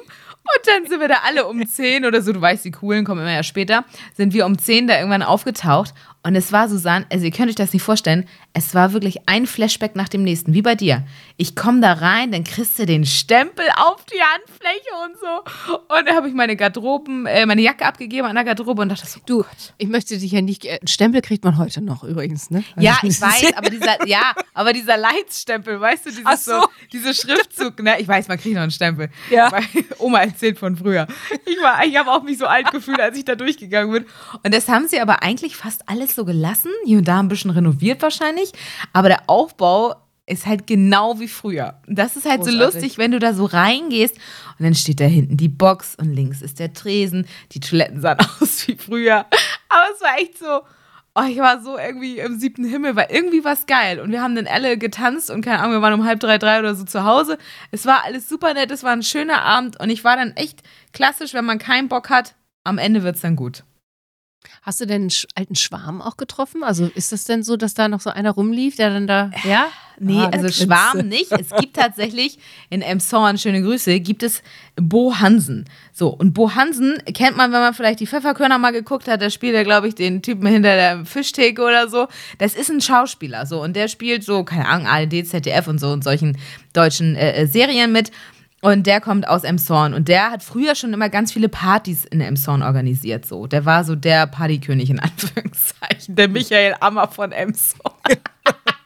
Und 0.56 0.68
dann 0.68 0.86
sind 0.88 1.00
wir 1.00 1.08
da 1.08 1.18
alle 1.26 1.46
um 1.48 1.66
10 1.66 2.06
oder 2.06 2.22
so, 2.22 2.34
du 2.34 2.42
weißt, 2.42 2.66
die 2.66 2.72
Coolen 2.72 3.06
kommen 3.06 3.22
immer 3.22 3.34
ja 3.34 3.44
später, 3.44 3.86
sind 4.16 4.34
wir 4.34 4.46
um 4.46 4.58
10 4.58 4.88
da 4.88 4.98
irgendwann 4.98 5.24
aufgetaucht 5.24 5.94
und 6.28 6.36
es 6.36 6.52
war, 6.52 6.68
Susanne, 6.68 7.06
also 7.10 7.24
ihr 7.24 7.32
könnt 7.32 7.48
euch 7.48 7.56
das 7.56 7.72
nicht 7.72 7.84
vorstellen, 7.84 8.28
es 8.52 8.76
war 8.76 8.92
wirklich 8.92 9.30
ein 9.30 9.48
Flashback 9.48 9.96
nach 9.96 10.10
dem 10.10 10.24
nächsten, 10.24 10.54
wie 10.54 10.62
bei 10.62 10.76
dir. 10.76 11.04
Ich 11.38 11.56
komme 11.56 11.80
da 11.80 11.94
rein, 11.94 12.34
dann 12.34 12.44
kriegst 12.44 12.78
du 12.78 12.86
den 12.86 13.06
Stempel 13.06 13.66
auf 13.78 14.04
die 14.06 14.20
Handfläche 14.20 14.90
und 15.06 15.18
so. 15.18 15.78
Und 15.96 16.06
dann 16.06 16.18
habe 16.18 16.28
ich 16.28 16.34
meine 16.34 16.58
Garderoben, 16.58 17.28
äh, 17.28 17.46
meine 17.46 17.62
Jacke 17.62 17.86
abgegeben 17.86 18.28
an 18.28 18.36
der 18.36 18.44
Garderobe 18.44 18.82
und 18.82 18.90
dachte 18.90 19.06
so, 19.06 19.22
du, 19.26 19.38
Gott. 19.38 19.74
ich 19.78 19.88
möchte 19.88 20.18
dich 20.18 20.32
ja 20.32 20.42
nicht, 20.42 20.66
äh, 20.66 20.80
Stempel 20.86 21.22
kriegt 21.22 21.46
man 21.46 21.58
heute 21.58 21.82
noch 21.82 22.04
übrigens, 22.04 22.50
ne? 22.50 22.64
Also 22.76 22.86
ja, 22.86 22.98
ich 23.04 23.22
weiß, 23.22 23.54
aber 23.56 23.70
dieser, 23.70 24.06
ja, 24.06 24.34
aber 24.54 24.74
dieser 24.74 24.98
Leitstempel, 24.98 25.80
weißt 25.80 26.08
du, 26.08 26.10
dieses 26.10 26.44
so. 26.46 26.60
so, 26.60 26.68
diese 26.92 27.14
Schriftzug, 27.14 27.82
ne? 27.82 28.02
Ich 28.02 28.08
weiß, 28.08 28.28
man 28.28 28.38
kriegt 28.38 28.56
noch 28.56 28.64
einen 28.64 28.72
Stempel. 28.72 29.10
Ja. 29.30 29.50
Weil 29.50 29.64
Oma 30.00 30.24
erzählt 30.38 30.60
von 30.60 30.76
früher. 30.76 31.08
Ich 31.46 31.62
war, 31.62 31.84
ich 31.86 31.98
habe 31.98 32.12
auch 32.12 32.22
mich 32.22 32.38
so 32.38 32.46
alt 32.46 32.72
gefühlt, 32.72 33.00
als 33.00 33.18
ich 33.18 33.26
da 33.26 33.36
durchgegangen 33.36 33.92
bin. 33.92 34.06
Und 34.44 34.54
das 34.54 34.68
haben 34.70 34.88
sie 34.88 35.00
aber 35.00 35.24
eigentlich 35.24 35.56
fast 35.56 35.90
alles 35.90 36.16
so 36.16 36.26
gelassen. 36.26 36.70
Hier 36.86 37.00
und 37.00 37.08
da 37.08 37.20
ein 37.20 37.28
bisschen 37.28 37.50
renoviert 37.52 38.02
wahrscheinlich. 38.04 38.52
Aber 38.94 39.10
der 39.10 39.24
Aufbau 39.28 39.96
ist 40.28 40.46
halt 40.46 40.68
genau 40.68 41.20
wie 41.20 41.28
früher. 41.28 41.82
Das 41.88 42.16
ist 42.16 42.26
halt 42.26 42.42
Großartig. 42.42 42.60
so 42.60 42.66
lustig, 42.66 42.98
wenn 42.98 43.12
du 43.12 43.20
da 43.20 43.34
so 43.34 43.46
reingehst 43.46 44.16
und 44.60 44.66
dann 44.66 44.76
steht 44.76 45.00
da 45.00 45.06
hinten 45.06 45.38
die 45.38 45.48
Box 45.48 45.96
und 45.96 46.14
links 46.14 46.42
ist 46.42 46.60
der 46.60 46.74
Tresen. 46.74 47.26
Die 47.54 47.60
Toiletten 47.60 48.02
sahen 48.02 48.18
aus 48.42 48.68
wie 48.68 48.76
früher. 48.76 49.26
Aber 49.70 49.86
es 49.96 50.02
war 50.02 50.18
echt 50.20 50.38
so, 50.38 50.62
oh, 51.18 51.26
ich 51.28 51.40
war 51.40 51.62
so 51.62 51.78
irgendwie 51.78 52.20
im 52.20 52.38
siebten 52.40 52.64
Himmel, 52.64 52.96
weil 52.96 53.08
irgendwie 53.10 53.44
war 53.44 53.54
es 53.54 53.66
geil. 53.66 54.00
Und 54.00 54.12
wir 54.12 54.22
haben 54.22 54.36
dann 54.36 54.48
alle 54.48 54.78
getanzt 54.78 55.32
und 55.32 55.42
keine 55.42 55.60
Ahnung, 55.60 55.74
wir 55.74 55.82
waren 55.82 55.94
um 55.94 56.06
halb 56.06 56.20
drei, 56.20 56.38
drei 56.38 56.60
oder 56.60 56.76
so 56.76 56.86
zu 56.86 57.04
Hause. 57.04 57.38
Es 57.72 57.86
war 57.86 58.04
alles 58.06 58.30
super 58.30 58.54
nett, 58.54 58.72
es 58.72 58.84
war 58.84 58.92
ein 58.92 59.04
schöner 59.04 59.42
Abend 59.42 59.80
und 59.80 59.90
ich 59.90 60.04
war 60.04 60.16
dann 60.16 60.32
echt 60.36 60.62
klassisch, 60.94 61.34
wenn 61.34 61.46
man 61.46 61.58
keinen 61.58 61.88
Bock 61.88 62.10
hat, 62.10 62.36
am 62.64 62.78
Ende 62.78 63.04
wird 63.04 63.16
es 63.16 63.22
dann 63.22 63.36
gut. 63.36 63.64
Hast 64.62 64.82
du 64.82 64.86
denn 64.86 65.04
einen 65.04 65.12
alten 65.36 65.56
Schwarm 65.56 66.02
auch 66.02 66.18
getroffen? 66.18 66.64
Also 66.64 66.90
ist 66.96 67.12
das 67.12 67.26
denn 67.26 67.44
so, 67.44 67.58
dass 67.58 67.74
da 67.74 67.88
noch 67.88 68.02
so 68.02 68.10
einer 68.10 68.32
rumlief, 68.32 68.76
der 68.76 68.90
dann 68.90 69.08
da, 69.08 69.32
ja? 69.44 69.68
Nee, 70.00 70.20
ah, 70.20 70.30
also 70.32 70.50
Schwarm 70.50 71.08
nicht. 71.08 71.32
Es 71.32 71.50
gibt 71.60 71.76
tatsächlich 71.76 72.38
in 72.70 72.82
Emshorn, 72.82 73.38
schöne 73.38 73.62
Grüße, 73.64 74.00
gibt 74.00 74.22
es 74.22 74.44
Bo 74.76 75.16
Hansen. 75.16 75.66
So, 75.92 76.10
und 76.10 76.34
Bo 76.34 76.54
Hansen 76.54 77.02
kennt 77.14 77.36
man, 77.36 77.52
wenn 77.52 77.62
man 77.62 77.74
vielleicht 77.74 78.00
die 78.00 78.06
Pfefferkörner 78.08 78.60
mal 78.60 78.72
geguckt 78.72 79.08
hat, 79.08 79.22
da 79.22 79.30
spielt 79.32 79.56
er, 79.56 79.64
glaube 79.64 79.88
ich, 79.88 79.96
den 79.96 80.22
Typen 80.22 80.46
hinter 80.46 80.76
der 80.76 81.06
Fischtheke 81.06 81.64
oder 81.64 81.90
so. 81.90 82.08
Das 82.38 82.54
ist 82.54 82.70
ein 82.70 82.82
Schauspieler, 82.82 83.48
so, 83.48 83.62
und 83.62 83.76
der 83.76 83.88
spielt 83.88 84.24
so, 84.24 84.44
keine 84.44 84.68
Ahnung, 84.68 84.88
ARD, 84.88 85.26
ZDF 85.26 85.68
und 85.68 85.80
so 85.80 85.90
und 85.90 86.04
solchen 86.04 86.38
deutschen 86.74 87.16
äh, 87.16 87.32
äh 87.32 87.48
Serien 87.48 87.92
mit. 87.92 88.12
Und 88.62 88.88
der 88.88 89.02
kommt 89.02 89.28
aus 89.28 89.44
Emshorn 89.44 89.94
und 89.94 90.08
der 90.08 90.32
hat 90.32 90.42
früher 90.42 90.74
schon 90.74 90.92
immer 90.92 91.10
ganz 91.10 91.32
viele 91.32 91.48
Partys 91.48 92.06
in 92.06 92.22
Emshorn 92.22 92.64
organisiert. 92.64 93.26
So, 93.26 93.46
der 93.46 93.66
war 93.66 93.84
so 93.84 93.96
der 93.96 94.26
Partykönig 94.26 94.90
in 94.90 95.00
Anführungszeichen, 95.00 96.16
der 96.16 96.28
Michael 96.28 96.76
Ammer 96.80 97.08
von 97.08 97.32
Emshorn. 97.32 97.94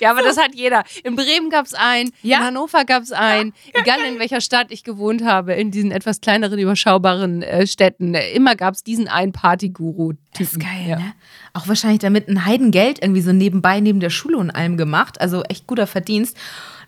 ja, 0.00 0.10
aber 0.10 0.22
das 0.22 0.36
hat 0.36 0.54
jeder. 0.54 0.84
In 1.04 1.16
Bremen 1.16 1.50
gab 1.50 1.66
es 1.66 1.74
einen, 1.74 2.12
ja? 2.22 2.38
in 2.38 2.44
Hannover 2.44 2.84
gab 2.84 3.02
es 3.02 3.12
einen, 3.12 3.52
ja, 3.74 3.80
egal 3.80 4.00
in 4.00 4.18
welcher 4.18 4.40
Stadt 4.40 4.68
ich 4.70 4.84
gewohnt 4.84 5.24
habe, 5.24 5.54
in 5.54 5.70
diesen 5.70 5.90
etwas 5.90 6.20
kleineren, 6.20 6.58
überschaubaren 6.58 7.42
äh, 7.42 7.66
Städten. 7.66 8.14
Immer 8.14 8.56
gab 8.56 8.74
es 8.74 8.84
diesen 8.84 9.08
einen 9.08 9.32
Partyguru. 9.32 10.14
Das 10.32 10.52
ist 10.52 10.60
geil, 10.60 10.86
ja. 10.86 10.96
ne? 10.96 11.12
Auch 11.52 11.66
wahrscheinlich 11.66 12.00
damit 12.00 12.28
ein 12.28 12.44
Heidengeld 12.46 13.02
irgendwie 13.02 13.20
so 13.20 13.32
nebenbei, 13.32 13.80
neben 13.80 14.00
der 14.00 14.10
Schule 14.10 14.36
und 14.36 14.50
allem 14.50 14.76
gemacht. 14.76 15.20
Also 15.20 15.42
echt 15.44 15.66
guter 15.66 15.86
Verdienst. 15.86 16.36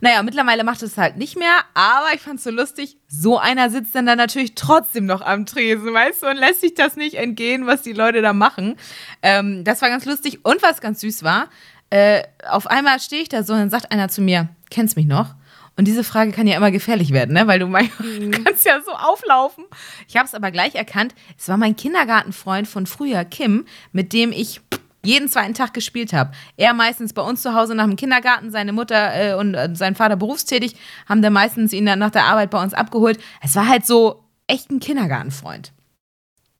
Naja, 0.01 0.21
mittlerweile 0.25 0.65
macht 0.65 0.83
es 0.83 0.99
halt 0.99 1.17
nicht 1.17 1.39
mehr, 1.39 1.61
aber 1.75 2.07
ich 2.13 2.21
fand 2.21 2.39
es 2.39 2.45
so 2.45 2.51
lustig. 2.51 2.97
So 3.07 3.39
einer 3.39 3.71
sitzt 3.71 3.95
dann 3.95 4.05
da 4.05 4.17
natürlich 4.17 4.57
trotzdem 4.57 5.07
noch 5.07 5.21
am 5.21 5.47
Tresen, 5.47 5.95
weißt 5.95 6.25
du, 6.25 6.27
und 6.27 6.39
lässt 6.39 6.61
sich 6.61 6.75
das 6.75 6.97
nicht 6.97 7.15
entgehen, 7.15 7.69
was 7.69 7.83
die 7.83 7.93
Leute 7.93 8.21
da 8.21 8.33
machen. 8.33 8.75
Ähm, 9.23 9.63
das 9.63 9.81
war 9.81 9.91
ganz 9.91 10.05
lustig. 10.05 10.45
Und 10.45 10.61
was 10.61 10.81
ganz 10.81 11.03
süß 11.03 11.23
war, 11.23 11.49
äh, 11.93 12.23
auf 12.49 12.67
einmal 12.69 12.99
stehe 13.01 13.21
ich 13.21 13.29
da 13.29 13.43
so 13.43 13.53
und 13.53 13.59
dann 13.59 13.71
sagt 13.71 13.93
einer 13.93 14.09
zu 14.09 14.23
mir, 14.23 14.49
kennst 14.71 14.97
mich 14.97 15.05
noch? 15.05 15.35
Und 15.77 15.87
diese 15.87 16.05
Frage 16.05 16.33
kann 16.33 16.47
ja 16.47 16.57
immer 16.57 16.71
gefährlich 16.71 17.13
werden, 17.13 17.35
ne? 17.35 17.47
weil 17.47 17.59
du, 17.59 17.67
mein, 17.67 17.91
mhm. 17.99 18.31
kannst 18.31 18.65
ja 18.65 18.81
so 18.83 18.93
auflaufen. 18.93 19.65
Ich 20.09 20.17
habe 20.17 20.27
es 20.27 20.35
aber 20.35 20.51
gleich 20.51 20.75
erkannt. 20.75 21.15
Es 21.39 21.49
war 21.49 21.59
mein 21.59 21.77
Kindergartenfreund 21.77 22.67
von 22.67 22.87
früher, 22.87 23.27
Kim, 23.27 23.67
mit 23.93 24.15
dem 24.15 24.33
ich 24.33 24.63
jeden 25.05 25.29
zweiten 25.29 25.53
Tag 25.53 25.75
gespielt 25.75 26.15
habe. 26.15 26.33
Er 26.57 26.73
meistens 26.73 27.13
bei 27.13 27.21
uns 27.21 27.43
zu 27.43 27.53
Hause 27.53 27.75
nach 27.75 27.85
dem 27.85 27.97
Kindergarten, 27.97 28.51
seine 28.51 28.73
Mutter 28.73 29.13
äh, 29.15 29.35
und 29.35 29.55
äh, 29.55 29.69
sein 29.75 29.95
Vater 29.95 30.17
berufstätig, 30.17 30.77
haben 31.07 31.21
dann 31.21 31.35
meistens 31.35 31.75
ihn 31.75 31.85
dann 31.85 31.99
nach 31.99 32.11
der 32.11 32.25
Arbeit 32.25 32.51
bei 32.51 32.63
uns 32.63 32.73
abgeholt. 32.73 33.19
Es 33.43 33.55
war 33.55 33.69
halt 33.69 33.85
so 33.85 34.25
echt 34.47 34.71
ein 34.71 34.81
Kindergartenfreund. 34.81 35.73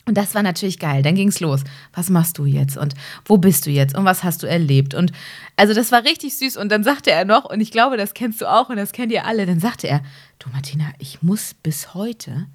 Und 0.05 0.17
das 0.17 0.35
war 0.35 0.43
natürlich 0.43 0.81
geil. 0.81 1.03
Dann 1.03 1.15
ging 1.15 1.29
es 1.29 1.39
los. 1.39 1.63
Was 1.93 2.11
machst 2.11 2.39
du 2.39 2.45
jetzt? 2.45 2.77
Und 2.77 2.95
wo 3.25 3.39
bist 3.39 3.67
du 3.67 3.71
jetzt? 3.71 3.97
Und 3.97 4.05
was 4.05 4.25
hast 4.25 4.43
du 4.43 4.49
erlebt? 4.49 4.95
Und 4.95 5.13
also 5.57 5.75
das 5.75 5.93
war 5.93 6.05
richtig 6.05 6.37
süß. 6.39 6.57
Und 6.57 6.71
dann 6.73 6.83
sagte 6.83 7.13
er 7.13 7.25
noch, 7.25 7.45
und 7.45 7.61
ich 7.61 7.71
glaube, 7.71 7.97
das 7.97 8.15
kennst 8.15 8.41
du 8.41 8.47
auch 8.47 8.69
und 8.69 8.77
das 8.77 8.93
kennt 8.93 9.13
ihr 9.13 9.27
alle, 9.27 9.47
dann 9.47 9.61
sagte 9.61 9.87
er, 9.87 10.03
du 10.41 10.49
Martina, 10.51 10.87
ich 10.99 11.23
muss 11.23 11.55
bis 11.55 11.95
heute 11.95 12.49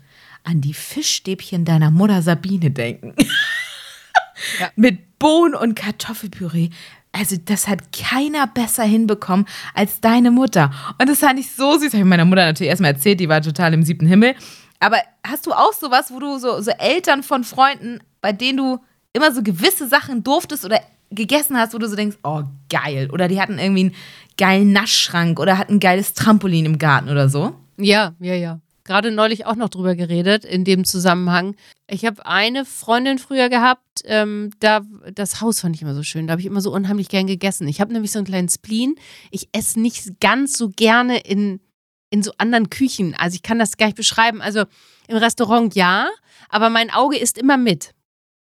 an 0.44 0.60
die 0.60 0.74
Fischstäbchen 0.74 1.64
deiner 1.64 1.90
Mutter 1.92 2.22
Sabine 2.22 2.72
denken. 2.72 3.14
Ja. 4.60 4.70
Mit 4.76 5.20
Bohnen 5.20 5.56
und 5.56 5.76
Kartoffelpüree. 5.76 6.70
Also, 7.12 7.38
das 7.44 7.68
hat 7.68 7.92
keiner 7.92 8.46
besser 8.46 8.84
hinbekommen 8.84 9.48
als 9.74 10.02
deine 10.02 10.30
Mutter. 10.30 10.72
Und 11.00 11.10
das 11.10 11.20
fand 11.20 11.40
ich 11.40 11.52
so 11.52 11.78
süß. 11.78 11.94
Habe 11.94 11.98
ich 11.98 12.04
meiner 12.04 12.26
Mutter 12.26 12.46
natürlich 12.46 12.70
erstmal 12.70 12.92
erzählt, 12.94 13.20
die 13.20 13.30
war 13.30 13.42
total 13.42 13.74
im 13.74 13.84
siebten 13.84 14.06
Himmel. 14.06 14.36
Aber 14.80 14.98
hast 15.26 15.46
du 15.48 15.52
auch 15.52 15.74
sowas, 15.74 16.12
wo 16.12 16.20
du 16.20 16.38
so, 16.38 16.62
so 16.62 16.72
Eltern 16.72 17.24
von 17.24 17.44
Freunden, 17.44 18.00
bei 18.22 18.32
denen 18.32 18.58
du 18.58 18.80
immer 19.14 19.32
so 19.32 19.42
gewisse 19.42 19.88
Sachen 19.88 20.24
durftest 20.24 20.66
oder 20.66 20.80
gegessen 21.10 21.58
hast, 21.58 21.74
wo 21.74 21.78
du 21.78 21.88
so 21.88 21.96
denkst, 21.96 22.18
oh 22.24 22.44
geil. 22.70 23.10
Oder 23.12 23.28
die 23.28 23.42
hatten 23.42 23.60
irgendwie 23.60 23.86
einen 23.86 23.96
geilen 24.38 24.72
Naschschrank 24.74 25.40
oder 25.40 25.58
hatten 25.58 25.76
ein 25.76 25.80
geiles 25.80 26.14
Trampolin 26.14 26.66
im 26.66 26.78
Garten 26.78 27.10
oder 27.10 27.30
so. 27.30 27.56
Ja, 27.78 28.14
ja, 28.20 28.34
ja 28.36 28.60
gerade 28.88 29.12
neulich 29.12 29.46
auch 29.46 29.56
noch 29.56 29.70
drüber 29.70 29.96
geredet 29.96 30.44
in 30.44 30.64
dem 30.64 30.86
Zusammenhang. 30.86 31.56
Ich 31.88 32.06
habe 32.06 32.26
eine 32.26 32.66
Freundin 32.66 33.20
früher 33.20 33.50
gehabt, 33.50 34.02
ähm, 34.06 34.50
da 34.60 34.82
das 35.14 35.42
Haus 35.42 35.60
fand 35.60 35.76
ich 35.76 35.84
immer 35.84 35.94
so 35.94 36.02
schön. 36.02 36.26
Da 36.26 36.32
habe 36.32 36.42
ich 36.42 36.48
immer 36.48 36.62
so 36.62 36.74
unheimlich 36.74 37.10
gern 37.10 37.28
gegessen. 37.28 37.68
Ich 37.68 37.80
habe 37.80 37.94
nämlich 37.94 38.12
so 38.12 38.20
einen 38.20 38.26
kleinen 38.26 38.50
Spleen. 38.50 38.96
Ich 39.30 39.50
esse 39.52 39.80
nicht 39.80 40.20
ganz 40.20 40.58
so 40.58 40.70
gerne 40.70 41.20
in, 41.20 41.60
in 42.10 42.24
so 42.24 42.32
anderen 42.38 42.70
Küchen. 42.70 43.16
Also 43.18 43.36
ich 43.36 43.44
kann 43.44 43.60
das 43.60 43.78
gar 43.78 43.88
nicht 43.88 43.98
beschreiben. 43.98 44.42
Also 44.42 44.64
im 45.08 45.18
Restaurant 45.18 45.76
ja, 45.76 46.10
aber 46.50 46.70
mein 46.70 46.92
Auge 46.92 47.18
isst 47.18 47.38
immer 47.38 47.58
mit. 47.58 47.94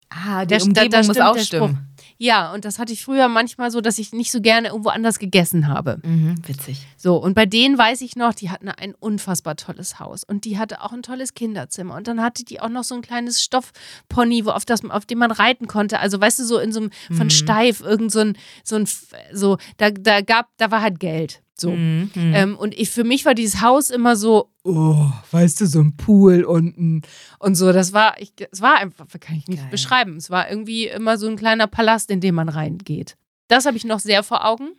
Ah, 0.09 0.41
die 0.41 0.49
der, 0.49 0.61
Umgebung 0.61 0.89
da, 0.89 1.01
da 1.01 1.07
muss 1.07 1.17
auch 1.19 1.37
stimmen. 1.37 1.87
Ja, 2.17 2.53
und 2.53 2.65
das 2.65 2.77
hatte 2.77 2.93
ich 2.93 3.03
früher 3.03 3.27
manchmal 3.29 3.71
so, 3.71 3.81
dass 3.81 3.97
ich 3.97 4.13
nicht 4.13 4.31
so 4.31 4.41
gerne 4.41 4.67
irgendwo 4.67 4.89
anders 4.89 5.17
gegessen 5.17 5.67
habe. 5.67 5.99
Mhm, 6.03 6.35
witzig. 6.45 6.85
So, 6.95 7.15
und 7.15 7.33
bei 7.33 7.47
denen 7.47 7.77
weiß 7.77 8.01
ich 8.01 8.15
noch, 8.15 8.35
die 8.35 8.51
hatten 8.51 8.69
ein 8.69 8.93
unfassbar 8.93 9.55
tolles 9.55 9.99
Haus 9.99 10.23
und 10.23 10.45
die 10.45 10.59
hatte 10.59 10.81
auch 10.83 10.91
ein 10.91 11.01
tolles 11.01 11.33
Kinderzimmer. 11.33 11.95
Und 11.95 12.07
dann 12.07 12.21
hatte 12.21 12.43
die 12.43 12.59
auch 12.59 12.69
noch 12.69 12.83
so 12.83 12.93
ein 12.93 13.01
kleines 13.01 13.41
Stoffpony, 13.41 14.45
wo 14.45 14.51
auf, 14.51 14.65
das, 14.65 14.83
auf 14.87 15.07
dem 15.07 15.17
man 15.17 15.31
reiten 15.31 15.65
konnte. 15.65 15.97
Also, 15.97 16.21
weißt 16.21 16.37
du, 16.39 16.43
so 16.43 16.59
in 16.59 16.71
so 16.71 16.81
einem, 16.81 16.91
von 17.09 17.25
mhm. 17.27 17.31
Steif, 17.31 17.81
irgend 17.81 18.11
so 18.11 18.19
ein, 18.19 18.37
so 18.63 18.75
ein, 18.75 18.87
so, 19.33 19.57
da, 19.77 19.89
da 19.89 20.21
gab, 20.21 20.49
da 20.57 20.69
war 20.69 20.81
halt 20.81 20.99
Geld. 20.99 21.41
So. 21.61 21.71
Mhm, 21.71 22.11
mhm. 22.13 22.33
Ähm, 22.33 22.57
und 22.57 22.77
ich, 22.77 22.89
für 22.89 23.03
mich 23.03 23.23
war 23.25 23.35
dieses 23.35 23.61
Haus 23.61 23.89
immer 23.89 24.15
so, 24.15 24.51
oh, 24.63 25.11
weißt 25.31 25.61
du, 25.61 25.67
so 25.67 25.79
ein 25.79 25.95
Pool 25.95 26.43
unten 26.43 27.03
und 27.39 27.55
so. 27.55 27.71
Das 27.71 27.93
war, 27.93 28.19
ich, 28.19 28.33
es 28.51 28.61
war 28.61 28.77
einfach, 28.77 29.05
kann 29.19 29.35
ich 29.35 29.47
nicht 29.47 29.61
Geil. 29.61 29.71
beschreiben. 29.71 30.17
Es 30.17 30.29
war 30.29 30.49
irgendwie 30.49 30.87
immer 30.87 31.17
so 31.17 31.27
ein 31.27 31.37
kleiner 31.37 31.67
Palast, 31.67 32.09
in 32.09 32.19
den 32.19 32.35
man 32.35 32.49
reingeht. 32.49 33.15
Das 33.47 33.65
habe 33.65 33.77
ich 33.77 33.85
noch 33.85 33.99
sehr 33.99 34.23
vor 34.23 34.45
Augen. 34.45 34.71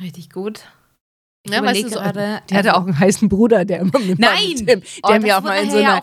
Richtig 0.00 0.30
gut. 0.30 0.62
Ich 1.44 1.52
ja, 1.52 1.62
weißt 1.62 1.82
du, 1.82 1.88
so, 1.88 1.98
der 1.98 2.04
also, 2.04 2.54
hatte 2.54 2.76
auch 2.76 2.84
einen 2.84 2.98
heißen 2.98 3.28
Bruder, 3.28 3.64
der 3.64 3.80
immer 3.80 3.98
mit 3.98 4.18
Nein! 4.18 4.64
Dem, 4.64 4.66
der 4.66 4.80
oh, 5.02 5.18
mir 5.18 5.36
auch 5.36 5.42
mal 5.42 5.56
in 5.56 5.70
so 5.72 5.76
einer 5.76 6.00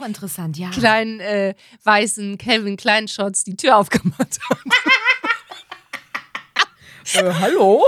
ja. 0.54 0.70
kleinen 0.70 1.22
äh, 1.22 1.56
weißen 1.84 2.38
Calvin 2.38 2.76
Klein 2.76 3.08
Shots 3.08 3.46
die 3.46 3.56
Tür 3.56 3.78
aufgemacht 3.78 4.20
hat. 4.20 4.60
äh, 7.24 7.34
hallo? 7.40 7.86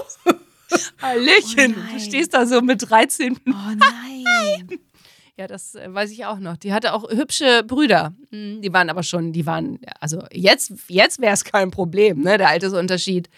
Hallöchen, 1.01 1.75
oh 1.77 1.93
du 1.93 1.99
stehst 1.99 2.33
da 2.33 2.45
so 2.45 2.61
mit 2.61 2.89
13. 2.89 3.37
Oh 3.47 3.51
nein. 3.75 4.79
Ja, 5.37 5.47
das 5.47 5.75
äh, 5.75 5.93
weiß 5.93 6.11
ich 6.11 6.25
auch 6.25 6.39
noch. 6.39 6.57
Die 6.57 6.73
hatte 6.73 6.93
auch 6.93 7.09
hübsche 7.09 7.63
Brüder. 7.65 8.13
Hm, 8.31 8.61
die 8.61 8.73
waren 8.73 8.89
aber 8.89 9.03
schon, 9.03 9.33
die 9.33 9.45
waren, 9.45 9.79
also 9.99 10.23
jetzt, 10.31 10.73
jetzt 10.87 11.21
wäre 11.21 11.33
es 11.33 11.43
kein 11.43 11.71
Problem, 11.71 12.21
ne, 12.21 12.37
der 12.37 12.49
Altersunterschied. 12.49 13.29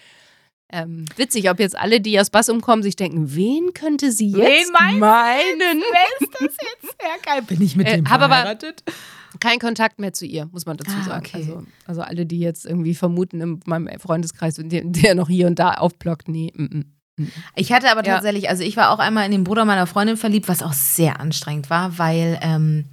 Ähm, 0.70 1.04
witzig, 1.16 1.48
ob 1.50 1.60
jetzt 1.60 1.78
alle, 1.78 2.00
die 2.00 2.18
aus 2.18 2.30
Bass 2.30 2.48
umkommen, 2.48 2.82
sich 2.82 2.96
denken, 2.96 3.34
wen 3.34 3.74
könnte 3.74 4.10
sie 4.10 4.30
jetzt 4.30 4.72
wen 4.72 4.98
meinen? 5.00 5.60
Wer 5.60 6.20
ist 6.20 6.32
das 6.32 6.40
jetzt? 6.42 6.96
Ja, 7.02 7.16
geil. 7.22 7.42
Bin 7.42 7.62
ich 7.62 7.76
mit 7.76 7.86
äh, 7.86 7.96
dem 7.96 8.06
verheiratet? 8.06 8.82
Aber 8.86 8.94
kein 9.40 9.58
Kontakt 9.58 10.00
mehr 10.00 10.12
zu 10.12 10.26
ihr, 10.26 10.46
muss 10.52 10.66
man 10.66 10.76
dazu 10.76 10.96
ah, 11.00 11.04
sagen. 11.04 11.26
Okay. 11.26 11.36
Also, 11.36 11.66
also, 11.86 12.00
alle, 12.02 12.26
die 12.26 12.40
jetzt 12.40 12.66
irgendwie 12.66 12.94
vermuten 12.94 13.40
in 13.40 13.60
meinem 13.66 14.00
Freundeskreis, 14.00 14.56
der, 14.58 14.82
der 14.84 15.14
noch 15.14 15.28
hier 15.28 15.46
und 15.46 15.58
da 15.58 15.74
aufblockt, 15.74 16.28
nee, 16.28 16.52
m 16.56 16.68
-m. 16.72 16.84
Mhm. 17.16 17.30
Ich 17.54 17.72
hatte 17.72 17.90
aber 17.90 18.02
tatsächlich, 18.02 18.44
ja. 18.44 18.50
also 18.50 18.62
ich 18.62 18.76
war 18.76 18.90
auch 18.90 18.98
einmal 18.98 19.24
in 19.26 19.32
den 19.32 19.44
Bruder 19.44 19.64
meiner 19.64 19.86
Freundin 19.86 20.16
verliebt, 20.16 20.48
was 20.48 20.62
auch 20.62 20.72
sehr 20.72 21.20
anstrengend 21.20 21.70
war, 21.70 21.98
weil 21.98 22.38
ähm, 22.42 22.86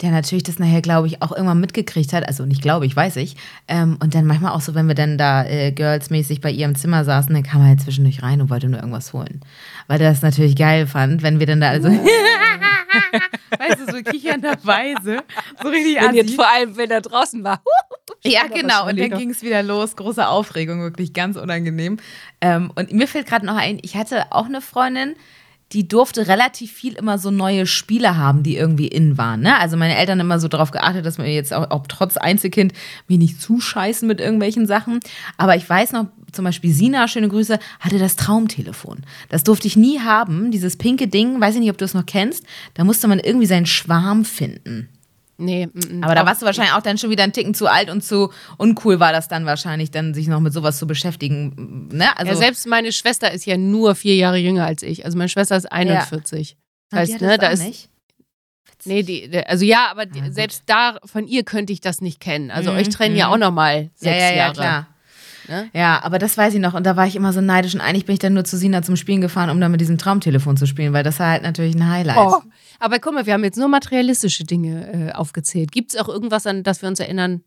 der 0.00 0.12
natürlich 0.12 0.44
das 0.44 0.60
nachher, 0.60 0.80
glaube 0.80 1.08
ich, 1.08 1.22
auch 1.22 1.32
irgendwann 1.32 1.60
mitgekriegt 1.60 2.12
hat. 2.12 2.26
Also 2.26 2.46
nicht 2.46 2.62
glaube 2.62 2.86
ich, 2.86 2.94
weiß 2.94 3.16
ich. 3.16 3.36
Ähm, 3.66 3.96
und 4.00 4.14
dann 4.14 4.26
manchmal 4.26 4.52
auch 4.52 4.60
so, 4.60 4.74
wenn 4.74 4.86
wir 4.86 4.94
dann 4.94 5.18
da 5.18 5.44
äh, 5.44 5.72
girlsmäßig 5.72 6.40
bei 6.40 6.50
ihr 6.50 6.66
im 6.66 6.76
Zimmer 6.76 7.04
saßen, 7.04 7.34
dann 7.34 7.42
kam 7.42 7.62
er 7.62 7.68
halt 7.68 7.80
zwischendurch 7.80 8.22
rein 8.22 8.40
und 8.40 8.50
wollte 8.50 8.68
nur 8.68 8.78
irgendwas 8.78 9.12
holen. 9.12 9.40
Weil 9.88 9.98
der 9.98 10.10
das 10.10 10.22
natürlich 10.22 10.54
geil 10.54 10.86
fand, 10.86 11.22
wenn 11.22 11.40
wir 11.40 11.46
dann 11.46 11.60
da 11.60 11.70
also. 11.70 11.88
weißt 13.58 13.80
du, 13.80 13.92
so 13.92 14.02
kichernderweise. 14.02 15.22
So 15.62 15.68
richtig 15.68 16.00
wenn 16.00 16.14
jetzt, 16.14 16.34
Vor 16.34 16.50
allem, 16.50 16.76
wenn 16.76 16.90
er 16.90 17.00
draußen 17.00 17.42
war. 17.44 17.62
ja, 18.24 18.46
genau. 18.46 18.88
Und 18.88 18.98
dann 18.98 19.10
ging 19.10 19.30
es 19.30 19.42
wieder 19.42 19.62
los. 19.62 19.96
Große 19.96 20.26
Aufregung, 20.26 20.80
wirklich 20.80 21.12
ganz 21.12 21.36
unangenehm. 21.36 21.98
Ähm, 22.40 22.70
und 22.74 22.92
mir 22.92 23.08
fällt 23.08 23.26
gerade 23.26 23.46
noch 23.46 23.56
ein, 23.56 23.78
ich 23.82 23.96
hatte 23.96 24.26
auch 24.30 24.46
eine 24.46 24.60
Freundin, 24.60 25.16
die 25.72 25.86
durfte 25.86 26.28
relativ 26.28 26.72
viel 26.72 26.94
immer 26.94 27.18
so 27.18 27.30
neue 27.30 27.66
Spiele 27.66 28.16
haben, 28.16 28.42
die 28.42 28.56
irgendwie 28.56 28.88
in 28.88 29.18
waren. 29.18 29.40
Ne? 29.40 29.58
Also 29.58 29.76
meine 29.76 29.96
Eltern 29.96 30.18
immer 30.18 30.40
so 30.40 30.48
darauf 30.48 30.70
geachtet, 30.70 31.04
dass 31.04 31.18
wir 31.18 31.26
jetzt 31.26 31.52
auch, 31.52 31.70
auch 31.70 31.86
trotz 31.86 32.16
Einzelkind 32.16 32.72
mir 33.06 33.18
nicht 33.18 33.40
zuscheißen 33.40 34.08
mit 34.08 34.20
irgendwelchen 34.20 34.66
Sachen. 34.66 35.00
Aber 35.36 35.56
ich 35.56 35.68
weiß 35.68 35.92
noch, 35.92 36.06
zum 36.32 36.44
Beispiel 36.44 36.72
Sina, 36.72 37.08
schöne 37.08 37.28
Grüße, 37.28 37.58
hatte 37.80 37.98
das 37.98 38.16
Traumtelefon. 38.16 39.02
Das 39.28 39.44
durfte 39.44 39.66
ich 39.66 39.76
nie 39.76 40.00
haben, 40.00 40.50
dieses 40.50 40.76
pinke 40.76 41.08
Ding, 41.08 41.40
weiß 41.40 41.54
ich 41.54 41.60
nicht, 41.60 41.70
ob 41.70 41.78
du 41.78 41.84
es 41.84 41.94
noch 41.94 42.06
kennst. 42.06 42.44
Da 42.74 42.84
musste 42.84 43.08
man 43.08 43.18
irgendwie 43.18 43.46
seinen 43.46 43.66
Schwarm 43.66 44.24
finden. 44.24 44.88
Nee, 45.40 45.62
m 45.62 45.70
-m, 45.72 46.04
aber 46.04 46.16
da 46.16 46.26
warst 46.26 46.42
du 46.42 46.46
wahrscheinlich 46.46 46.74
auch 46.74 46.82
dann 46.82 46.98
schon 46.98 47.10
wieder 47.10 47.22
ein 47.22 47.32
Ticken 47.32 47.54
zu 47.54 47.68
alt 47.68 47.90
und 47.90 48.02
zu 48.02 48.32
uncool 48.56 48.98
war 48.98 49.12
das 49.12 49.28
dann 49.28 49.46
wahrscheinlich, 49.46 49.92
dann 49.92 50.12
sich 50.12 50.26
noch 50.26 50.40
mit 50.40 50.52
sowas 50.52 50.78
zu 50.78 50.86
beschäftigen. 50.88 51.88
Ne? 51.92 52.16
Also 52.18 52.32
ja, 52.32 52.36
selbst 52.36 52.66
meine 52.66 52.90
Schwester 52.90 53.30
ist 53.30 53.46
ja 53.46 53.56
nur 53.56 53.94
vier 53.94 54.16
Jahre 54.16 54.38
jünger 54.38 54.66
als 54.66 54.82
ich. 54.82 55.04
Also 55.04 55.16
meine 55.16 55.28
Schwester 55.28 55.56
ist 55.56 55.70
41. 55.70 56.50
Ja. 56.50 56.56
Das 56.90 57.00
heißt, 57.00 57.20
ne, 57.20 57.38
da 57.38 57.48
ist. 57.48 57.62
Nicht? 57.62 57.88
Nee, 58.84 59.02
die, 59.02 59.30
also 59.46 59.64
ja, 59.64 59.88
aber 59.90 60.06
die, 60.06 60.30
selbst 60.30 60.64
da 60.66 60.98
von 61.04 61.26
ihr 61.26 61.44
könnte 61.44 61.72
ich 61.72 61.80
das 61.80 62.00
nicht 62.00 62.20
kennen. 62.20 62.50
Also 62.50 62.72
mhm, 62.72 62.78
euch 62.78 62.88
trennen 62.88 63.14
ja 63.14 63.28
mhm. 63.28 63.34
auch 63.34 63.38
nochmal 63.38 63.90
sechs 63.94 64.20
ja, 64.20 64.30
ja, 64.30 64.36
Jahre. 64.36 64.54
Klar. 64.54 64.86
Ne? 65.48 65.70
Ja, 65.72 66.00
aber 66.02 66.18
das 66.18 66.36
weiß 66.36 66.54
ich 66.54 66.60
noch. 66.60 66.74
Und 66.74 66.84
da 66.84 66.96
war 66.96 67.06
ich 67.06 67.16
immer 67.16 67.32
so 67.32 67.40
neidisch. 67.40 67.74
Und 67.74 67.80
eigentlich 67.80 68.06
bin 68.06 68.12
ich 68.14 68.18
dann 68.18 68.34
nur 68.34 68.44
zu 68.44 68.56
Sina 68.56 68.82
zum 68.82 68.96
Spielen 68.96 69.20
gefahren, 69.20 69.50
um 69.50 69.60
dann 69.60 69.70
mit 69.70 69.80
diesem 69.80 69.98
Traumtelefon 69.98 70.56
zu 70.56 70.66
spielen, 70.66 70.92
weil 70.92 71.02
das 71.02 71.18
war 71.18 71.30
halt 71.30 71.42
natürlich 71.42 71.74
ein 71.74 71.88
Highlight. 71.88 72.18
Oh. 72.18 72.42
Aber 72.78 72.98
guck 72.98 73.14
mal, 73.14 73.26
wir 73.26 73.32
haben 73.32 73.44
jetzt 73.44 73.58
nur 73.58 73.68
materialistische 73.68 74.44
Dinge 74.44 75.10
äh, 75.10 75.12
aufgezählt. 75.12 75.72
Gibt 75.72 75.92
es 75.92 76.00
auch 76.00 76.08
irgendwas, 76.08 76.46
an 76.46 76.62
das 76.62 76.82
wir 76.82 76.88
uns 76.88 77.00
erinnern, 77.00 77.42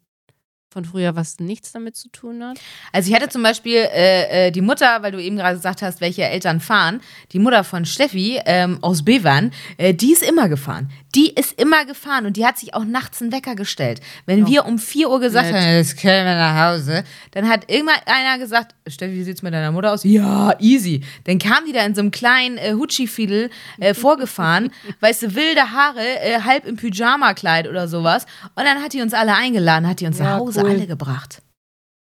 von 0.72 0.86
früher, 0.86 1.16
was 1.18 1.40
nichts 1.40 1.74
damit 1.74 1.98
zu 1.98 2.08
tun 2.10 2.42
hat? 2.44 2.58
Also 2.94 3.10
ich 3.10 3.16
hatte 3.16 3.28
zum 3.28 3.44
Beispiel 3.44 3.76
äh, 3.76 4.48
äh, 4.48 4.52
die 4.52 4.62
Mutter, 4.62 5.02
weil 5.02 5.12
du 5.12 5.22
eben 5.22 5.36
gerade 5.36 5.58
gesagt 5.58 5.82
hast, 5.82 6.00
welche 6.00 6.24
Eltern 6.24 6.62
fahren, 6.62 7.02
die 7.34 7.40
Mutter 7.40 7.66
von 7.66 7.84
Steffi 7.86 8.40
ähm, 8.46 8.80
aus 8.82 9.04
Bevern, 9.04 9.52
äh, 9.78 9.94
die 9.94 10.14
ist 10.14 10.24
immer 10.24 10.48
gefahren. 10.48 10.90
Die 11.14 11.30
ist 11.30 11.60
immer 11.60 11.84
gefahren 11.86 12.26
und 12.26 12.38
die 12.38 12.46
hat 12.46 12.58
sich 12.58 12.74
auch 12.74 12.86
nachts 12.86 13.22
einen 13.22 13.34
Wecker 13.34 13.56
gestellt. 13.56 14.00
Wenn 14.26 14.46
oh. 14.46 14.48
wir 14.48 14.66
um 14.66 14.80
4 14.80 15.10
Uhr 15.10 15.20
gesagt 15.20 15.52
haben, 15.52 15.62
jetzt 15.62 16.00
können 16.00 16.26
wir 16.26 16.36
nach 16.36 16.72
Hause, 16.72 17.04
dann 17.32 17.50
hat 17.50 17.70
irgendwann 17.70 18.00
einer 18.06 18.40
gesagt, 18.40 18.74
Steffi, 18.88 19.16
wie 19.16 19.24
sieht's 19.24 19.42
mit 19.42 19.54
deiner 19.54 19.74
Mutter 19.74 19.92
aus? 19.92 20.06
Ja, 20.06 20.58
easy. 20.60 21.04
Dann 21.26 21.38
kam 21.38 21.66
die 21.68 21.74
da 21.74 21.86
in 21.86 21.96
so 21.96 22.00
einem 22.00 22.12
kleinen 22.12 22.58
äh, 22.58 22.76
Hutschi-Fiedel 22.76 23.50
äh, 23.82 23.94
vorgefahren, 24.02 24.72
weißt 25.02 25.24
du, 25.24 25.36
wilde 25.36 25.74
Haare, 25.74 26.00
äh, 26.00 26.40
halb 26.40 26.66
im 26.66 26.78
Pyjama-Kleid 26.78 27.68
oder 27.68 27.90
sowas. 27.90 28.26
Und 28.56 28.64
dann 28.64 28.82
hat 28.82 28.94
die 28.94 29.02
uns 29.02 29.14
alle 29.14 29.36
eingeladen, 29.36 29.86
hat 29.86 30.00
die 30.00 30.06
uns 30.06 30.18
ja, 30.18 30.24
nach 30.24 30.40
Hause 30.40 30.61
cool. 30.62 30.70
alle 30.70 30.88
gebracht. 30.88 31.42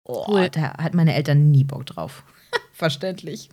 Oh, 0.04 0.24
cool. 0.28 0.48
da 0.50 0.74
hat 0.78 0.94
meine 0.94 1.14
Eltern 1.14 1.50
nie 1.50 1.64
Bock 1.64 1.86
drauf. 1.86 2.24
Verständlich. 2.72 3.50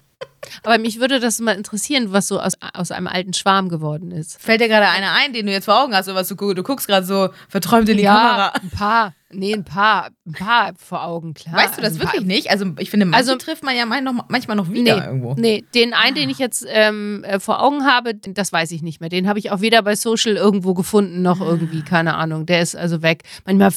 Aber 0.63 0.77
mich 0.77 0.99
würde 0.99 1.19
das 1.19 1.39
mal 1.39 1.55
interessieren, 1.55 2.11
was 2.11 2.27
so 2.27 2.39
aus, 2.39 2.53
aus 2.73 2.91
einem 2.91 3.07
alten 3.07 3.33
Schwarm 3.33 3.69
geworden 3.69 4.11
ist. 4.11 4.41
Fällt 4.41 4.61
dir 4.61 4.67
gerade 4.67 4.87
einer 4.87 5.13
ein, 5.13 5.33
den 5.33 5.45
du 5.45 5.51
jetzt 5.51 5.65
vor 5.65 5.81
Augen 5.81 5.95
hast, 5.95 6.07
oder 6.07 6.17
was 6.17 6.27
du, 6.27 6.35
du 6.53 6.63
guckst 6.63 6.87
gerade 6.87 7.05
so 7.05 7.29
verträumt 7.49 7.89
in 7.89 7.97
die 7.97 8.03
ja, 8.03 8.15
Kamera? 8.15 8.47
Ein 8.61 8.69
paar. 8.69 9.15
Nee, 9.33 9.53
ein 9.53 9.63
paar, 9.63 10.09
ein 10.25 10.33
paar 10.33 10.73
vor 10.77 11.03
Augen, 11.03 11.33
klar. 11.33 11.55
Weißt 11.55 11.77
du 11.77 11.81
das 11.81 11.99
wirklich 11.99 12.21
paar. 12.21 12.27
nicht? 12.27 12.49
Also 12.49 12.65
ich 12.79 12.89
finde, 12.89 13.05
manche 13.05 13.31
also, 13.31 13.35
trifft 13.35 13.63
man 13.63 13.75
ja 13.75 13.85
manchmal 13.85 14.55
noch 14.55 14.71
wieder 14.71 14.99
nee, 14.99 15.05
irgendwo. 15.05 15.35
Nee, 15.37 15.63
den 15.73 15.93
einen, 15.93 16.15
den 16.15 16.29
ich 16.29 16.39
jetzt 16.39 16.65
ähm, 16.67 17.23
äh, 17.23 17.39
vor 17.39 17.61
Augen 17.61 17.85
habe, 17.85 18.15
das 18.15 18.51
weiß 18.51 18.71
ich 18.71 18.81
nicht 18.81 18.99
mehr. 18.99 19.09
Den 19.09 19.27
habe 19.27 19.39
ich 19.39 19.51
auch 19.51 19.61
weder 19.61 19.81
bei 19.81 19.95
Social 19.95 20.35
irgendwo 20.35 20.73
gefunden, 20.73 21.21
noch 21.21 21.41
irgendwie, 21.41 21.81
keine 21.81 22.15
Ahnung. 22.15 22.45
Der 22.45 22.61
ist 22.61 22.75
also 22.75 23.01
weg. 23.01 23.23
Manchmal 23.45 23.71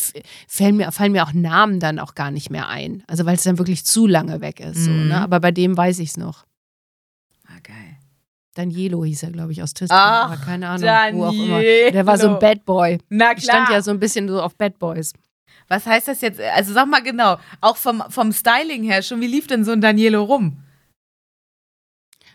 fallen 0.48 0.76
mir, 0.76 0.92
fallen 0.92 1.12
mir 1.12 1.24
auch 1.24 1.32
Namen 1.32 1.80
dann 1.80 1.98
auch 1.98 2.14
gar 2.14 2.30
nicht 2.30 2.50
mehr 2.50 2.68
ein. 2.68 3.02
Also 3.06 3.26
weil 3.26 3.36
es 3.36 3.42
dann 3.42 3.58
wirklich 3.58 3.84
zu 3.84 4.06
lange 4.06 4.40
weg 4.40 4.60
ist. 4.60 4.78
Mhm. 4.78 4.84
So, 4.84 4.90
ne? 4.90 5.20
Aber 5.20 5.40
bei 5.40 5.50
dem 5.50 5.76
weiß 5.76 5.98
ich 5.98 6.10
es 6.10 6.16
noch. 6.16 6.44
Geil. 7.62 7.96
Danielo 8.54 9.04
hieß 9.04 9.24
er, 9.24 9.30
glaube 9.30 9.52
ich, 9.52 9.62
aus 9.62 9.74
Tristan. 9.74 9.98
aber 9.98 10.36
keine 10.36 10.68
Ahnung, 10.68 10.82
Danielo. 10.82 11.18
wo 11.18 11.24
auch 11.26 11.32
immer. 11.32 11.60
Der 11.60 12.06
war 12.06 12.16
so 12.16 12.28
ein 12.28 12.38
Bad 12.38 12.64
Boy. 12.64 12.98
Na 13.08 13.26
klar. 13.26 13.36
Ich 13.36 13.44
stand 13.44 13.70
ja 13.70 13.82
so 13.82 13.90
ein 13.90 14.00
bisschen 14.00 14.28
so 14.28 14.40
auf 14.40 14.56
Bad 14.56 14.78
Boys. 14.78 15.12
Was 15.68 15.86
heißt 15.86 16.08
das 16.08 16.20
jetzt? 16.20 16.40
Also 16.40 16.72
sag 16.72 16.86
mal 16.86 17.02
genau, 17.02 17.36
auch 17.60 17.76
vom, 17.76 18.02
vom 18.08 18.32
Styling 18.32 18.84
her 18.84 19.02
schon, 19.02 19.20
wie 19.20 19.26
lief 19.26 19.46
denn 19.46 19.64
so 19.64 19.72
ein 19.72 19.80
Danielo 19.80 20.22
rum? 20.22 20.62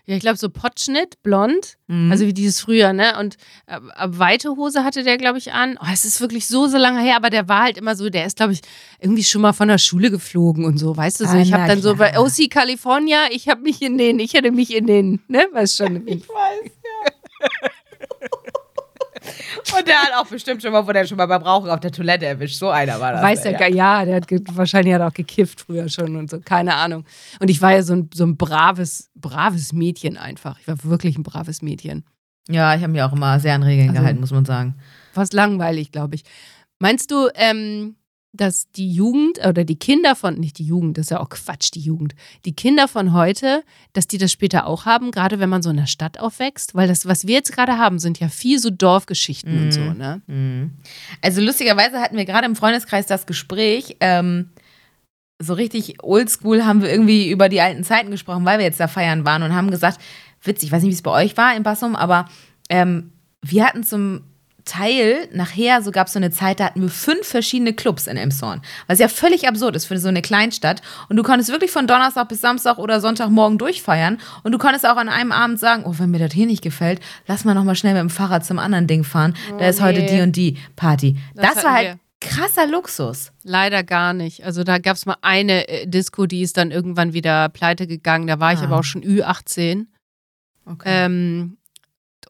Ja, 0.05 0.15
ich 0.15 0.21
glaube 0.21 0.38
so 0.38 0.50
Potschnitt, 0.50 1.21
blond, 1.21 1.77
mhm. 1.88 2.11
also 2.11 2.25
wie 2.25 2.33
dieses 2.33 2.59
früher, 2.59 2.91
ne? 2.91 3.17
Und 3.19 3.38
äh, 3.67 3.79
weite 4.03 4.50
Hose 4.57 4.83
hatte 4.83 5.03
der, 5.03 5.17
glaube 5.17 5.38
ich, 5.38 5.53
an. 5.53 5.77
Oh, 5.79 5.85
es 5.93 6.05
ist 6.05 6.19
wirklich 6.19 6.47
so, 6.47 6.67
so 6.67 6.77
lange 6.77 7.01
her, 7.01 7.15
aber 7.15 7.29
der 7.29 7.47
war 7.47 7.63
halt 7.63 7.77
immer 7.77 7.95
so, 7.95 8.09
der 8.09 8.25
ist, 8.25 8.38
glaube 8.38 8.53
ich, 8.53 8.61
irgendwie 9.00 9.23
schon 9.23 9.41
mal 9.41 9.53
von 9.53 9.67
der 9.67 9.77
Schule 9.77 10.09
geflogen 10.09 10.65
und 10.65 10.79
so, 10.79 10.97
weißt 10.97 11.21
du 11.21 11.25
so. 11.25 11.38
Ah, 11.38 11.41
ich 11.41 11.53
habe 11.53 11.67
dann 11.67 11.79
klar. 11.79 11.93
so 11.93 11.95
bei 11.95 12.19
OC 12.19 12.50
California, 12.50 13.19
ich 13.29 13.47
habe 13.47 13.61
mich 13.61 13.81
in 13.81 13.97
den, 13.97 14.19
ich 14.19 14.33
hätte 14.33 14.51
mich 14.51 14.73
in 14.75 14.88
den, 14.88 15.21
ne? 15.27 15.45
Weißt 15.51 15.77
schon. 15.77 15.95
ich 16.07 16.27
weiß, 16.27 16.71
ja. 16.83 17.69
Und 19.78 19.88
der 19.88 20.01
hat 20.01 20.13
auch 20.18 20.28
bestimmt 20.28 20.62
schon 20.62 20.72
mal, 20.72 20.86
wo 20.86 20.92
der 20.92 21.06
schon 21.06 21.18
mal 21.18 21.28
beim 21.28 21.44
Rauchen 21.44 21.70
auf 21.70 21.80
der 21.80 21.92
Toilette 21.92 22.25
erwischt. 22.25 22.58
So 22.58 22.70
einer 22.70 23.00
war 23.00 23.13
das. 23.13 23.22
Weiß 23.22 23.44
der, 23.44 23.60
ja. 23.60 23.68
ja, 23.68 24.06
der 24.06 24.16
hat 24.16 24.28
wahrscheinlich 24.54 24.94
hat 24.94 25.01
auch 25.01 25.13
gekifft 25.13 25.62
früher 25.62 25.90
schon 25.90 26.16
und 26.16 26.30
so, 26.30 26.40
keine 26.40 26.75
Ahnung. 26.75 27.06
Und 27.40 27.50
ich 27.50 27.62
war 27.62 27.74
ja 27.74 27.84
so 27.84 27.94
ein, 27.94 28.10
so 28.13 28.25
ein 28.25 28.38
braves, 28.38 29.10
braves 29.16 29.74
Mädchen 29.74 30.18
einfach. 30.18 30.60
Ich 30.60 30.68
war 30.68 30.84
wirklich 30.84 31.18
ein 31.18 31.24
braves 31.24 31.62
Mädchen. 31.62 32.04
Ja, 32.50 32.75
ich 32.75 32.82
habe 32.82 32.92
mich 32.92 33.01
auch 33.04 33.13
immer 33.13 33.40
sehr 33.40 33.54
an 33.54 33.63
Regeln 33.63 33.90
also, 33.90 34.01
gehalten, 34.01 34.20
muss 34.20 34.32
man 34.32 34.46
sagen. 34.46 34.75
Fast 35.13 35.34
langweilig, 35.34 35.92
glaube 35.92 36.16
ich. 36.16 36.24
Meinst 36.80 37.12
du, 37.12 37.30
ähm, 37.36 37.96
dass 38.33 38.71
die 38.71 38.91
Jugend 38.91 39.45
oder 39.45 39.65
die 39.65 39.75
Kinder 39.75 40.15
von, 40.15 40.35
nicht 40.35 40.57
die 40.57 40.65
Jugend, 40.65 40.97
das 40.97 41.07
ist 41.07 41.09
ja 41.09 41.19
auch 41.19 41.29
Quatsch, 41.29 41.71
die 41.73 41.81
Jugend, 41.81 42.15
die 42.45 42.53
Kinder 42.53 42.88
von 42.88 43.11
heute, 43.11 43.63
dass 43.91 44.07
die 44.07 44.17
das 44.17 44.31
später 44.31 44.67
auch 44.67 44.85
haben, 44.85 45.11
gerade 45.11 45.39
wenn 45.39 45.50
man 45.50 45.61
so 45.61 45.69
in 45.69 45.77
der 45.77 45.85
Stadt 45.85 46.19
aufwächst? 46.19 46.73
Weil 46.73 46.88
das, 46.88 47.05
was 47.05 47.27
wir 47.27 47.35
jetzt 47.35 47.51
gerade 47.51 47.77
haben, 47.77 48.00
sind 48.00 48.19
ja 48.19 48.29
viel 48.29 48.59
so 48.59 48.69
Dorfgeschichten 48.69 49.57
mhm. 49.57 49.63
und 49.63 49.71
so, 49.73 49.81
ne? 49.81 50.21
Mhm. 50.27 50.71
Also 51.21 51.41
lustigerweise 51.41 52.00
hatten 52.00 52.15
wir 52.15 52.25
gerade 52.25 52.45
im 52.45 52.55
Freundeskreis 52.55 53.05
das 53.05 53.25
Gespräch, 53.25 53.97
ähm, 54.00 54.50
so 55.39 55.53
richtig 55.53 56.03
oldschool 56.03 56.65
haben 56.65 56.81
wir 56.81 56.91
irgendwie 56.91 57.29
über 57.29 57.50
die 57.50 57.61
alten 57.61 57.83
Zeiten 57.83 58.11
gesprochen, 58.11 58.45
weil 58.45 58.59
wir 58.59 58.65
jetzt 58.65 58.79
da 58.79 58.88
feiern 58.88 59.25
waren 59.25 59.43
und 59.43 59.55
haben 59.55 59.71
gesagt, 59.71 60.00
witzig, 60.43 60.67
ich 60.67 60.71
weiß 60.71 60.83
nicht, 60.83 60.91
wie 60.91 60.95
es 60.95 61.01
bei 61.01 61.11
euch 61.11 61.35
war 61.35 61.55
in 61.55 61.63
Bassum, 61.63 61.95
aber 61.95 62.27
ähm, 62.69 63.11
wir 63.41 63.65
hatten 63.65 63.83
zum 63.83 64.21
Teil, 64.72 65.28
nachher, 65.34 65.82
so 65.82 65.92
gab 65.92 66.08
es 66.08 66.13
so 66.13 66.20
eine 66.20 66.32
Zeit, 66.32 66.62
da 66.62 66.66
hatten 66.68 66.82
wir 66.82 66.88
fünf 66.88 67.28
verschiedene 67.28 67.74
Clubs 67.74 68.08
in 68.08 68.16
Emshorn. 68.16 68.62
Was 68.88 69.00
ja 69.00 69.10
völlig 69.10 69.46
absurd 69.46 69.75
ist 69.75 69.86
für 69.86 69.98
so 69.98 70.08
eine 70.08 70.22
Kleinstadt. 70.22 70.82
Und 71.10 71.18
du 71.18 71.24
konntest 71.24 71.51
wirklich 71.51 71.72
von 71.72 71.88
Donnerstag 71.88 72.30
bis 72.30 72.40
Samstag 72.40 72.78
oder 72.78 73.01
Sonntagmorgen 73.01 73.58
durchfeiern. 73.58 74.18
Und 74.44 74.54
du 74.54 74.58
konntest 74.58 74.88
auch 74.88 74.96
an 74.96 75.10
einem 75.10 75.34
Abend 75.34 75.60
sagen, 75.60 75.84
oh, 75.86 75.96
wenn 75.98 76.10
mir 76.10 76.20
das 76.20 76.32
hier 76.32 76.46
nicht 76.46 76.62
gefällt, 76.62 77.01
lass 77.28 77.44
mal 77.44 77.54
nochmal 77.54 77.75
schnell 77.75 77.94
mit 77.96 78.00
dem 78.00 78.10
Fahrrad 78.10 78.46
zum 78.46 78.60
anderen 78.60 78.88
Ding 78.88 79.04
fahren. 79.04 79.34
Oh, 79.54 79.58
da 79.58 79.68
ist 79.68 79.80
nee. 79.80 79.88
heute 79.88 80.06
die 80.06 80.22
und 80.22 80.38
die 80.38 80.58
Party. 80.78 81.18
Das, 81.36 81.56
das 81.56 81.63
war 81.66 81.74
halt 81.74 81.88
wir. 81.88 82.30
krasser 82.30 82.66
Luxus. 82.66 83.34
Leider 83.44 83.84
gar 83.84 84.13
nicht. 84.13 84.46
Also 84.46 84.63
da 84.63 84.78
gab 84.78 84.96
es 84.96 85.06
mal 85.06 85.18
eine 85.22 85.68
äh, 85.68 85.86
Disco, 85.86 86.28
die 86.28 86.44
ist 86.44 86.56
dann 86.56 86.72
irgendwann 86.72 87.12
wieder 87.12 87.50
pleite 87.50 87.88
gegangen. 87.88 88.25
Da 88.28 88.40
war 88.40 88.51
ah. 88.51 88.54
ich 88.54 88.60
aber 88.60 88.80
auch 88.80 88.86
schon 88.86 89.04
Ü18. 89.04 89.88
Okay. 90.66 90.86
Ähm, 90.86 91.58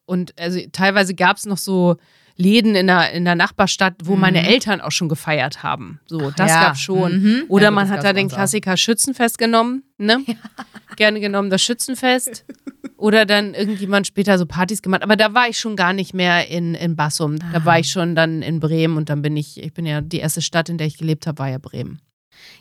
und 0.05 0.33
also 0.39 0.59
teilweise 0.71 1.13
gab 1.13 1.37
es 1.37 1.45
noch 1.45 1.59
so 1.59 1.97
Läden 2.35 2.75
in 2.75 2.87
der, 2.87 3.11
in 3.11 3.25
der 3.25 3.35
Nachbarstadt, 3.35 3.95
wo 4.03 4.15
mhm. 4.15 4.21
meine 4.21 4.47
Eltern 4.47 4.81
auch 4.81 4.91
schon 4.91 5.09
gefeiert 5.09 5.63
haben. 5.63 5.99
So, 6.05 6.31
das 6.31 6.49
ja. 6.49 6.63
gab 6.63 6.77
schon. 6.77 7.21
Mhm. 7.21 7.43
Oder 7.47 7.65
ja, 7.65 7.71
man 7.71 7.89
hat 7.89 8.03
da 8.03 8.13
den 8.13 8.29
Klassiker 8.29 8.73
auch. 8.73 8.77
Schützenfest 8.77 9.37
genommen, 9.37 9.83
ne? 9.97 10.19
Ja. 10.25 10.35
Gerne 10.95 11.19
genommen 11.19 11.49
das 11.49 11.61
Schützenfest. 11.61 12.45
Oder 12.97 13.25
dann 13.25 13.55
irgendjemand 13.55 14.05
später 14.05 14.37
so 14.37 14.45
Partys 14.45 14.83
gemacht. 14.83 15.01
Aber 15.01 15.15
da 15.15 15.33
war 15.33 15.47
ich 15.49 15.57
schon 15.57 15.75
gar 15.75 15.91
nicht 15.91 16.13
mehr 16.13 16.47
in, 16.49 16.75
in 16.75 16.95
Bassum. 16.95 17.39
Da 17.39 17.59
ah. 17.59 17.65
war 17.65 17.79
ich 17.79 17.89
schon 17.89 18.13
dann 18.15 18.43
in 18.43 18.59
Bremen 18.59 18.95
und 18.95 19.09
dann 19.09 19.23
bin 19.23 19.35
ich, 19.37 19.61
ich 19.61 19.73
bin 19.73 19.87
ja, 19.87 20.01
die 20.01 20.19
erste 20.19 20.41
Stadt, 20.41 20.69
in 20.69 20.77
der 20.77 20.85
ich 20.85 20.97
gelebt 20.97 21.25
habe, 21.25 21.39
war 21.39 21.49
ja 21.49 21.57
Bremen. 21.57 21.99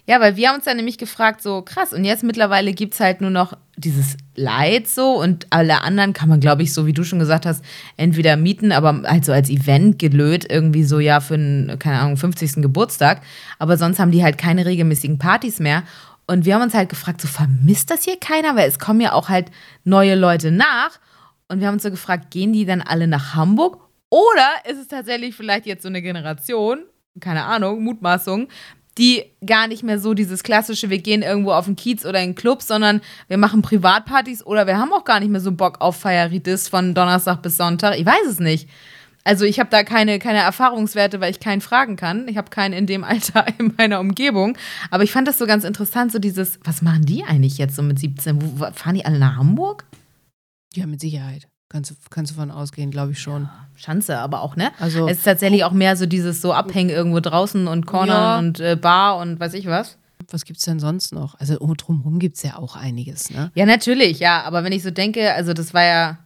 Ja, 0.07 0.21
weil 0.21 0.37
wir 0.37 0.49
haben 0.49 0.57
uns 0.57 0.65
dann 0.65 0.77
nämlich 0.77 0.99
gefragt, 0.99 1.43
so 1.43 1.63
krass, 1.63 1.93
und 1.93 2.05
jetzt 2.05 2.23
mittlerweile 2.23 2.73
gibt 2.73 2.95
es 2.95 3.01
halt 3.01 3.21
nur 3.21 3.31
noch 3.31 3.57
dieses 3.77 4.17
Light 4.35 4.89
so 4.89 5.21
und 5.21 5.47
alle 5.51 5.83
anderen 5.83 6.13
kann 6.13 6.29
man, 6.29 6.41
glaube 6.41 6.63
ich, 6.63 6.73
so 6.75 6.87
wie 6.87 6.93
du 6.93 7.05
schon 7.05 7.19
gesagt 7.19 7.47
hast, 7.47 7.65
entweder 7.97 8.37
mieten, 8.37 8.73
aber 8.73 9.03
halt 9.05 9.25
so 9.25 9.33
als 9.33 9.49
Event 9.49 9.99
gelöt, 9.99 10.51
irgendwie 10.51 10.85
so 10.85 10.99
ja 10.99 11.21
für 11.21 11.35
einen, 11.35 11.79
keine 11.79 12.01
Ahnung, 12.01 12.17
50. 12.17 12.57
Geburtstag. 12.57 13.23
Aber 13.59 13.77
sonst 13.77 13.99
haben 13.99 14.11
die 14.11 14.23
halt 14.23 14.39
keine 14.39 14.67
regelmäßigen 14.67 15.19
Partys 15.19 15.61
mehr. 15.61 15.83
Und 16.27 16.45
wir 16.45 16.55
haben 16.55 16.63
uns 16.63 16.75
halt 16.75 16.89
gefragt, 16.89 17.21
so 17.21 17.29
vermisst 17.29 17.91
das 17.91 18.05
hier 18.05 18.19
keiner? 18.19 18.55
Weil 18.55 18.69
es 18.69 18.79
kommen 18.79 19.01
ja 19.01 19.13
auch 19.13 19.29
halt 19.29 19.51
neue 19.85 20.15
Leute 20.15 20.53
nach. 20.53 20.99
Und 21.49 21.61
wir 21.61 21.67
haben 21.67 21.75
uns 21.75 21.83
so 21.83 21.91
gefragt, 21.91 22.31
gehen 22.31 22.53
die 22.53 22.65
dann 22.65 22.83
alle 22.83 23.09
nach 23.09 23.35
Hamburg? 23.35 23.81
Oder 24.11 24.49
ist 24.69 24.79
es 24.79 24.89
tatsächlich 24.89 25.35
vielleicht 25.35 25.67
jetzt 25.67 25.83
so 25.83 25.89
eine 25.89 26.03
Generation, 26.03 26.81
keine 27.21 27.45
Ahnung, 27.45 27.83
Mutmaßung, 27.83 28.49
die 29.01 29.25
gar 29.45 29.67
nicht 29.67 29.83
mehr 29.83 29.99
so 29.99 30.13
dieses 30.13 30.43
klassische, 30.43 30.91
wir 30.91 30.99
gehen 30.99 31.23
irgendwo 31.23 31.53
auf 31.53 31.65
den 31.65 31.75
Kiez 31.75 32.05
oder 32.05 32.21
in 32.23 32.31
den 32.31 32.35
Club, 32.35 32.61
sondern 32.61 33.01
wir 33.29 33.39
machen 33.39 33.63
Privatpartys 33.63 34.45
oder 34.45 34.67
wir 34.67 34.77
haben 34.77 34.93
auch 34.93 35.05
gar 35.05 35.21
nicht 35.21 35.31
mehr 35.31 35.41
so 35.41 35.53
Bock 35.53 35.81
auf 35.81 35.97
Feieritis 35.97 36.69
von 36.69 36.95
Donnerstag 36.95 37.41
bis 37.41 37.57
Sonntag. 37.57 37.99
Ich 37.99 38.05
weiß 38.05 38.27
es 38.29 38.41
nicht. 38.41 38.69
Also 39.25 39.47
ich 39.47 39.59
habe 39.59 39.71
da 39.71 39.85
keine, 39.85 40.19
keine 40.19 40.41
Erfahrungswerte, 40.41 41.21
weil 41.21 41.31
ich 41.31 41.41
keinen 41.41 41.63
fragen 41.63 41.97
kann. 41.97 42.29
Ich 42.29 42.37
habe 42.37 42.51
keinen 42.51 42.75
in 42.75 42.87
dem 42.87 43.03
Alter 43.11 43.47
in 43.59 43.73
meiner 43.79 44.01
Umgebung. 44.01 44.57
Aber 44.91 45.03
ich 45.03 45.13
fand 45.13 45.27
das 45.27 45.39
so 45.39 45.47
ganz 45.47 45.65
interessant, 45.65 46.13
so 46.13 46.19
dieses, 46.19 46.61
was 46.65 46.83
machen 46.83 47.07
die 47.07 47.25
eigentlich 47.25 47.57
jetzt 47.57 47.77
so 47.77 47.83
mit 47.83 47.99
17? 47.99 48.59
Wo, 48.59 48.67
fahren 48.73 48.95
die 48.95 49.05
alle 49.07 49.19
nach 49.19 49.37
Hamburg? 49.37 49.87
Ja, 50.75 50.87
mit 50.87 51.01
Sicherheit. 51.01 51.50
Kannst 51.71 51.93
du, 51.93 51.95
kannst 52.11 52.33
du 52.33 52.37
von 52.37 52.51
ausgehen, 52.51 52.91
glaube 52.91 53.13
ich 53.13 53.21
schon. 53.21 53.45
Ja, 53.45 53.67
Schanze, 53.77 54.19
aber 54.19 54.43
auch, 54.43 54.57
ne? 54.57 54.73
Also, 54.81 55.09
es 55.09 55.19
ist 55.19 55.25
tatsächlich 55.25 55.63
auch 55.63 55.71
mehr 55.71 55.97
so 55.97 56.05
dieses 56.05 56.43
so 56.43 56.53
Abhängen 56.53 56.91
irgendwo 56.91 57.21
draußen 57.21 57.69
und 57.69 57.87
Corner 57.87 58.13
ja. 58.13 58.39
und 58.39 58.59
äh, 58.59 58.77
Bar 58.77 59.19
und 59.19 59.39
weiß 59.39 59.55
ich 59.55 59.67
was. 59.67 59.97
Was 60.31 60.45
gibt 60.45 60.59
es 60.59 60.65
denn 60.65 60.81
sonst 60.81 61.13
noch? 61.13 61.39
Also 61.39 61.57
drumherum 61.59 62.19
gibt 62.19 62.37
es 62.37 62.43
ja 62.43 62.57
auch 62.57 62.77
einiges, 62.77 63.31
ne? 63.31 63.53
Ja, 63.55 63.67
natürlich, 63.67 64.19
ja. 64.19 64.43
Aber 64.43 64.65
wenn 64.65 64.73
ich 64.73 64.83
so 64.83 64.91
denke, 64.91 65.33
also 65.33 65.55
das 65.55 65.73
war 65.73 65.85
ja 65.85 66.19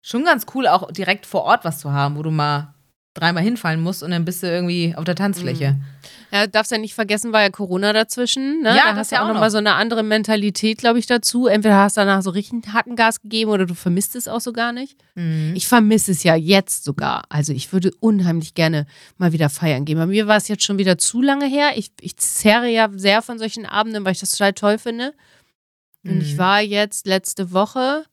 schon 0.00 0.24
ganz 0.24 0.46
cool, 0.54 0.66
auch 0.66 0.90
direkt 0.90 1.26
vor 1.26 1.42
Ort 1.42 1.64
was 1.64 1.78
zu 1.78 1.92
haben, 1.92 2.16
wo 2.16 2.22
du 2.22 2.30
mal 2.30 2.71
dreimal 3.14 3.42
hinfallen 3.42 3.80
musst 3.80 4.02
und 4.02 4.10
dann 4.10 4.24
bist 4.24 4.42
du 4.42 4.46
irgendwie 4.46 4.94
auf 4.96 5.04
der 5.04 5.14
Tanzfläche. 5.14 5.72
Mhm. 5.72 5.84
Ja, 6.32 6.46
darfst 6.46 6.72
ja 6.72 6.78
nicht 6.78 6.94
vergessen, 6.94 7.32
war 7.32 7.42
ja 7.42 7.50
Corona 7.50 7.92
dazwischen. 7.92 8.62
Ne? 8.62 8.70
Ja, 8.70 8.92
da 8.92 8.96
hast 8.96 9.12
du 9.12 9.16
ja 9.16 9.22
auch 9.22 9.28
nochmal 9.28 9.50
so 9.50 9.58
eine 9.58 9.74
andere 9.74 10.02
Mentalität, 10.02 10.78
glaube 10.78 10.98
ich, 10.98 11.06
dazu. 11.06 11.46
Entweder 11.46 11.76
hast 11.76 11.98
du 11.98 12.00
danach 12.00 12.22
so 12.22 12.30
richtig 12.30 12.72
harten 12.72 12.96
Gas 12.96 13.20
gegeben 13.20 13.50
oder 13.50 13.66
du 13.66 13.74
vermisst 13.74 14.16
es 14.16 14.28
auch 14.28 14.40
so 14.40 14.54
gar 14.54 14.72
nicht. 14.72 14.96
Mhm. 15.14 15.52
Ich 15.54 15.68
vermisse 15.68 16.12
es 16.12 16.22
ja 16.22 16.34
jetzt 16.34 16.84
sogar. 16.84 17.24
Also 17.28 17.52
ich 17.52 17.74
würde 17.74 17.90
unheimlich 18.00 18.54
gerne 18.54 18.86
mal 19.18 19.32
wieder 19.32 19.50
feiern 19.50 19.84
gehen. 19.84 19.98
Bei 19.98 20.06
mir 20.06 20.26
war 20.26 20.38
es 20.38 20.48
jetzt 20.48 20.64
schon 20.64 20.78
wieder 20.78 20.96
zu 20.96 21.20
lange 21.20 21.46
her. 21.46 21.72
Ich, 21.76 21.90
ich 22.00 22.16
zerre 22.16 22.68
ja 22.68 22.88
sehr 22.94 23.20
von 23.20 23.38
solchen 23.38 23.66
Abenden, 23.66 24.06
weil 24.06 24.12
ich 24.12 24.20
das 24.20 24.30
total 24.30 24.54
toll 24.54 24.78
finde. 24.78 25.12
Und 26.02 26.14
mhm. 26.14 26.20
ich 26.22 26.38
war 26.38 26.62
jetzt 26.62 27.06
letzte 27.06 27.52
Woche 27.52 28.04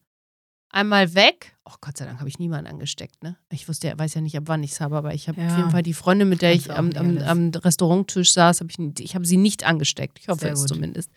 einmal 0.69 1.13
weg. 1.15 1.55
Oh 1.65 1.75
Gott 1.81 1.97
sei 1.97 2.05
Dank 2.05 2.19
habe 2.19 2.29
ich 2.29 2.39
niemanden 2.39 2.67
angesteckt, 2.67 3.23
ne? 3.23 3.37
Ich 3.51 3.67
wusste 3.67 3.87
ja, 3.87 3.99
weiß 3.99 4.13
ja 4.13 4.21
nicht, 4.21 4.37
ab 4.37 4.43
wann 4.47 4.63
ich 4.63 4.71
es 4.71 4.81
habe, 4.81 4.97
aber 4.97 5.13
ich 5.13 5.27
habe 5.27 5.41
ja. 5.41 5.47
auf 5.47 5.57
jeden 5.57 5.71
Fall 5.71 5.83
die 5.83 5.93
Freundin, 5.93 6.29
mit 6.29 6.41
der 6.41 6.53
ich 6.53 6.71
am, 6.71 6.91
am, 6.93 7.17
am, 7.19 7.49
Restauranttisch 7.49 8.33
saß, 8.33 8.61
habe 8.61 8.71
ich, 8.71 8.99
ich 8.99 9.15
habe 9.15 9.25
sie 9.25 9.37
nicht 9.37 9.65
angesteckt. 9.65 10.19
Ich 10.19 10.27
hoffe 10.27 10.47
es 10.49 10.65
zumindest. 10.65 11.11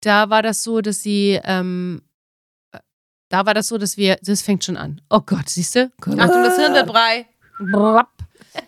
Da 0.00 0.30
war 0.30 0.42
das 0.42 0.62
so, 0.62 0.80
dass 0.80 1.02
sie, 1.02 1.40
ähm, 1.44 2.02
äh, 2.72 2.78
da 3.28 3.46
war 3.46 3.54
das 3.54 3.68
so, 3.68 3.78
dass 3.78 3.96
wir, 3.96 4.18
das 4.22 4.42
fängt 4.42 4.64
schon 4.64 4.76
an. 4.76 5.00
Oh 5.10 5.20
Gott, 5.20 5.48
siehst 5.48 5.74
du? 5.74 5.90
Achtung, 6.00 6.16
das 6.16 6.56
Hirn 6.56 6.74
wird 6.74 6.86
brei. 6.86 7.26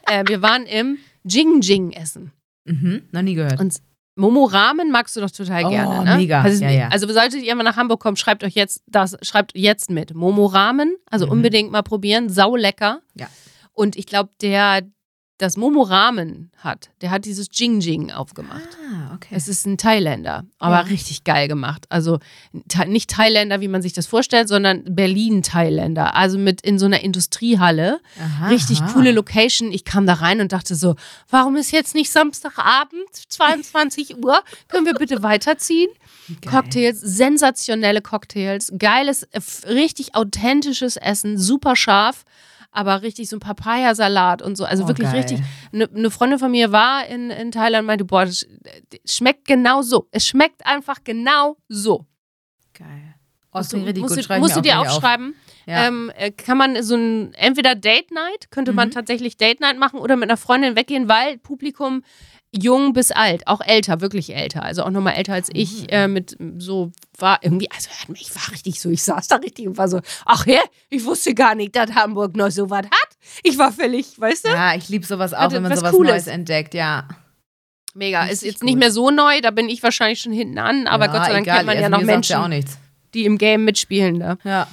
äh, 0.06 0.24
wir 0.26 0.42
waren 0.42 0.66
im 0.66 0.98
Jing 1.24 1.60
Jing 1.60 1.92
essen. 1.92 2.32
Mhm, 2.64 3.08
noch 3.12 3.22
nie 3.22 3.34
gehört. 3.34 3.60
Und 3.60 3.80
Momo 4.20 4.44
Ramen 4.44 4.90
magst 4.90 5.16
du 5.16 5.20
doch 5.20 5.30
total 5.30 5.64
oh, 5.64 5.70
gerne, 5.70 6.04
ne? 6.04 6.16
Mega. 6.16 6.42
Also, 6.42 6.62
ja, 6.62 6.70
ja. 6.70 6.88
also 6.88 7.10
solltet 7.10 7.42
ihr 7.42 7.54
mal 7.54 7.62
nach 7.62 7.76
Hamburg 7.76 8.00
kommen, 8.00 8.16
schreibt 8.16 8.44
euch 8.44 8.54
jetzt 8.54 8.82
das, 8.86 9.16
schreibt 9.22 9.52
jetzt 9.54 9.90
mit. 9.90 10.14
Momo 10.14 10.46
Ramen, 10.46 10.96
also 11.10 11.26
mhm. 11.26 11.32
unbedingt 11.32 11.72
mal 11.72 11.82
probieren, 11.82 12.28
sau 12.28 12.54
lecker. 12.54 13.00
Ja. 13.14 13.28
Und 13.72 13.96
ich 13.96 14.06
glaube, 14.06 14.30
der 14.42 14.82
das 15.40 15.56
Momo 15.56 15.82
Ramen 15.82 16.50
hat, 16.58 16.90
der 17.00 17.10
hat 17.10 17.24
dieses 17.24 17.48
Jing 17.52 17.80
Jing 17.80 18.10
aufgemacht. 18.10 18.68
Ah, 18.92 19.14
okay. 19.14 19.34
Es 19.34 19.48
ist 19.48 19.66
ein 19.66 19.78
Thailänder, 19.78 20.44
aber 20.58 20.76
ja. 20.76 20.80
richtig 20.82 21.24
geil 21.24 21.48
gemacht. 21.48 21.86
Also 21.88 22.18
nicht 22.86 23.10
Thailänder, 23.10 23.62
wie 23.62 23.68
man 23.68 23.80
sich 23.80 23.94
das 23.94 24.06
vorstellt, 24.06 24.48
sondern 24.48 24.84
Berlin-Thailänder. 24.84 26.14
Also 26.14 26.36
mit 26.36 26.60
in 26.60 26.78
so 26.78 26.84
einer 26.84 27.00
Industriehalle. 27.00 28.00
Aha, 28.18 28.48
richtig 28.48 28.82
aha. 28.82 28.92
coole 28.92 29.12
Location. 29.12 29.72
Ich 29.72 29.84
kam 29.84 30.06
da 30.06 30.14
rein 30.14 30.42
und 30.42 30.52
dachte 30.52 30.74
so, 30.74 30.94
warum 31.30 31.56
ist 31.56 31.70
jetzt 31.70 31.94
nicht 31.94 32.10
Samstagabend, 32.10 33.08
22 33.28 34.22
Uhr? 34.22 34.42
Können 34.68 34.84
wir 34.84 34.94
bitte 34.94 35.22
weiterziehen? 35.22 35.90
Geil. 36.42 36.52
Cocktails, 36.52 37.00
sensationelle 37.00 38.02
Cocktails, 38.02 38.72
geiles, 38.78 39.26
richtig 39.66 40.14
authentisches 40.14 40.96
Essen, 40.96 41.38
super 41.38 41.76
scharf 41.76 42.24
aber 42.72 43.02
richtig 43.02 43.28
so 43.28 43.36
ein 43.36 43.40
Papayasalat 43.40 44.42
und 44.42 44.56
so. 44.56 44.64
Also 44.64 44.84
oh, 44.84 44.88
wirklich 44.88 45.08
geil. 45.08 45.16
richtig. 45.16 45.40
Eine 45.72 45.88
ne 45.92 46.10
Freundin 46.10 46.38
von 46.38 46.50
mir 46.50 46.72
war 46.72 47.06
in, 47.06 47.30
in 47.30 47.50
Thailand 47.50 47.82
und 47.82 47.86
meinte, 47.86 48.04
boah, 48.04 48.24
das 48.24 48.46
schmeckt 49.04 49.46
genau 49.46 49.82
so. 49.82 50.08
Es 50.10 50.26
schmeckt 50.26 50.64
einfach 50.66 50.98
genau 51.04 51.56
so. 51.68 52.06
Geil. 52.74 53.14
Musst 53.52 53.72
du, 53.72 53.78
musst 53.78 54.30
du, 54.30 54.38
musst 54.38 54.56
du 54.56 54.60
dir 54.60 54.78
aufschreiben. 54.78 55.30
Auf. 55.30 55.50
Ja. 55.66 55.88
Ähm, 55.88 56.10
äh, 56.16 56.30
kann 56.30 56.56
man 56.56 56.82
so 56.82 56.94
ein, 56.94 57.34
entweder 57.34 57.74
Date 57.74 58.12
Night, 58.12 58.50
könnte 58.50 58.72
mhm. 58.72 58.76
man 58.76 58.90
tatsächlich 58.90 59.36
Date 59.36 59.60
Night 59.60 59.78
machen 59.78 59.98
oder 59.98 60.16
mit 60.16 60.28
einer 60.28 60.36
Freundin 60.36 60.76
weggehen, 60.76 61.08
weil 61.08 61.38
Publikum 61.38 62.02
jung 62.52 62.92
bis 62.92 63.12
alt, 63.12 63.46
auch 63.46 63.60
älter, 63.60 64.00
wirklich 64.00 64.34
älter, 64.34 64.62
also 64.62 64.82
auch 64.82 64.90
nochmal 64.90 65.14
älter 65.14 65.34
als 65.34 65.48
ich, 65.52 65.82
mhm. 65.82 65.88
äh, 65.90 66.08
mit 66.08 66.36
so 66.58 66.90
war 67.18 67.38
irgendwie, 67.42 67.70
also 67.70 67.88
ich 68.14 68.34
war 68.34 68.52
richtig 68.52 68.80
so, 68.80 68.90
ich 68.90 69.02
saß 69.02 69.28
da 69.28 69.36
richtig 69.36 69.68
und 69.68 69.78
war 69.78 69.88
so, 69.88 70.00
ach 70.26 70.46
hä, 70.46 70.58
ich 70.88 71.04
wusste 71.04 71.34
gar 71.34 71.54
nicht, 71.54 71.76
dass 71.76 71.94
Hamburg 71.94 72.36
noch 72.36 72.50
so 72.50 72.68
was 72.70 72.86
hat. 72.86 73.08
Ich 73.42 73.58
war 73.58 73.72
völlig, 73.72 74.20
weißt 74.20 74.46
du? 74.46 74.48
Ja, 74.48 74.74
ich 74.74 74.88
liebe 74.88 75.06
sowas 75.06 75.32
auch, 75.32 75.52
wenn 75.52 75.62
man 75.62 75.76
sowas 75.76 75.92
Cooles. 75.92 76.10
Neues 76.10 76.26
entdeckt, 76.26 76.74
ja. 76.74 77.06
Mega, 77.94 78.24
ist 78.26 78.42
jetzt 78.42 78.60
gut. 78.60 78.66
nicht 78.66 78.78
mehr 78.78 78.90
so 78.90 79.10
neu, 79.10 79.40
da 79.40 79.50
bin 79.50 79.68
ich 79.68 79.82
wahrscheinlich 79.82 80.20
schon 80.20 80.32
hinten 80.32 80.58
an, 80.58 80.86
aber 80.86 81.06
ja, 81.06 81.12
Gott 81.12 81.26
sei 81.26 81.32
Dank 81.32 81.46
egal, 81.46 81.56
kennt 81.56 81.66
man 81.66 81.80
ja 81.80 81.88
noch 81.88 82.02
Menschen, 82.02 82.32
ja 82.32 82.60
die 83.14 83.24
im 83.24 83.38
Game 83.38 83.64
mitspielen 83.64 84.20
da. 84.20 84.36
Ja. 84.44 84.68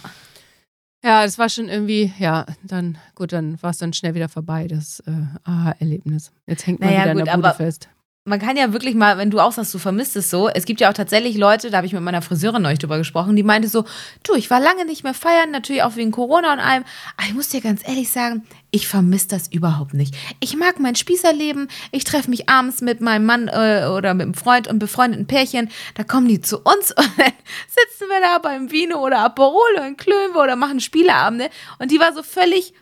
Ja, 1.04 1.24
das 1.24 1.38
war 1.38 1.48
schon 1.48 1.70
irgendwie, 1.70 2.12
ja, 2.18 2.46
dann, 2.64 2.98
gut, 3.16 3.32
dann 3.32 3.62
war 3.62 3.70
es 3.70 3.78
dann 3.78 3.94
schnell 3.94 4.16
wieder 4.16 4.30
vorbei, 4.30 4.68
das 4.68 5.00
äh, 5.02 5.12
Aha-Erlebnis. 5.44 6.32
Jetzt 6.48 6.66
hängt 6.66 6.80
man 6.80 6.90
naja, 6.90 7.04
wieder 7.04 7.14
gut, 7.14 7.20
in 7.20 7.26
der 7.26 7.36
Bude 7.36 7.54
fest 7.54 7.90
man 8.28 8.40
kann 8.40 8.58
ja 8.58 8.74
wirklich 8.74 8.94
mal, 8.94 9.18
wenn 9.18 9.32
du 9.32 9.40
auch 9.40 9.54
sagst, 9.54 9.74
du 9.74 9.80
vermisst 9.80 10.18
es 10.18 10.30
so, 10.30 10.50
es 10.50 10.66
gibt 10.66 10.82
ja 10.82 10.90
auch 10.90 10.94
tatsächlich 10.94 11.38
Leute, 11.38 11.70
da 11.72 11.78
habe 11.78 11.88
ich 11.88 11.94
mit 11.94 12.02
meiner 12.02 12.22
Friseurin 12.22 12.62
neulich 12.62 12.80
drüber 12.80 12.98
gesprochen, 12.98 13.38
die 13.38 13.44
meinte 13.44 13.70
so, 13.70 13.86
du, 14.24 14.36
ich 14.36 14.50
war 14.50 14.60
lange 14.60 14.86
nicht 14.86 15.04
mehr 15.06 15.14
feiern, 15.14 15.50
natürlich 15.52 15.82
auch 15.82 15.96
wegen 15.96 16.12
Corona 16.12 16.52
und 16.52 16.60
allem, 16.60 16.84
aber 17.16 17.28
ich 17.28 17.34
muss 17.34 17.48
dir 17.50 17.62
ganz 17.62 17.88
ehrlich 17.88 18.10
sagen, 18.10 18.44
ich 18.70 18.90
vermisse 18.90 19.30
das 19.30 19.48
überhaupt 19.48 19.94
nicht. 19.94 20.14
Ich 20.42 20.58
mag 20.58 20.78
mein 20.80 20.96
Spießerleben, 20.96 21.70
ich 21.92 22.04
treffe 22.04 22.30
mich 22.30 22.50
abends 22.50 22.82
mit 22.82 23.00
meinem 23.00 23.26
Mann 23.26 23.48
äh, 23.48 23.88
oder 23.88 24.14
mit 24.14 24.26
einem 24.26 24.34
Freund 24.34 24.68
und 24.68 24.80
befreundeten 24.80 25.26
Pärchen, 25.26 25.70
da 25.96 26.04
kommen 26.04 26.28
die 26.28 26.42
zu 26.42 26.58
uns 26.58 26.92
und 26.98 27.10
dann 27.18 27.32
sitzen 27.68 28.10
wir 28.10 28.20
da 28.22 28.40
beim 28.40 28.70
Vino 28.72 28.98
oder 29.00 29.20
Aperol 29.20 29.80
und 29.86 29.98
klönen 29.98 30.34
wir 30.34 30.44
oder 30.44 30.58
machen 30.58 30.82
Spieleabende 30.82 31.50
und 31.80 31.92
die 31.92 32.00
war 32.00 32.14
so 32.14 32.24
völlig 32.24 32.74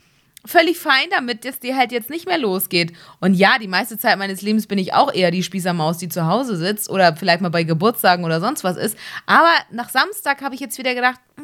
völlig 0.45 0.77
fein 0.77 1.07
damit, 1.11 1.45
dass 1.45 1.59
die 1.59 1.75
halt 1.75 1.91
jetzt 1.91 2.09
nicht 2.09 2.27
mehr 2.27 2.37
losgeht. 2.37 2.93
Und 3.19 3.33
ja, 3.33 3.57
die 3.59 3.67
meiste 3.67 3.97
Zeit 3.97 4.17
meines 4.17 4.41
Lebens 4.41 4.67
bin 4.67 4.77
ich 4.77 4.93
auch 4.93 5.13
eher 5.13 5.31
die 5.31 5.43
Spießermaus, 5.43 5.97
die 5.97 6.09
zu 6.09 6.27
Hause 6.27 6.55
sitzt 6.55 6.89
oder 6.89 7.15
vielleicht 7.15 7.41
mal 7.41 7.49
bei 7.49 7.63
Geburtstagen 7.63 8.25
oder 8.25 8.39
sonst 8.39 8.63
was 8.63 8.77
ist. 8.77 8.97
Aber 9.25 9.51
nach 9.71 9.89
Samstag 9.89 10.41
habe 10.41 10.55
ich 10.55 10.61
jetzt 10.61 10.77
wieder 10.77 10.95
gedacht, 10.95 11.19
na, 11.37 11.43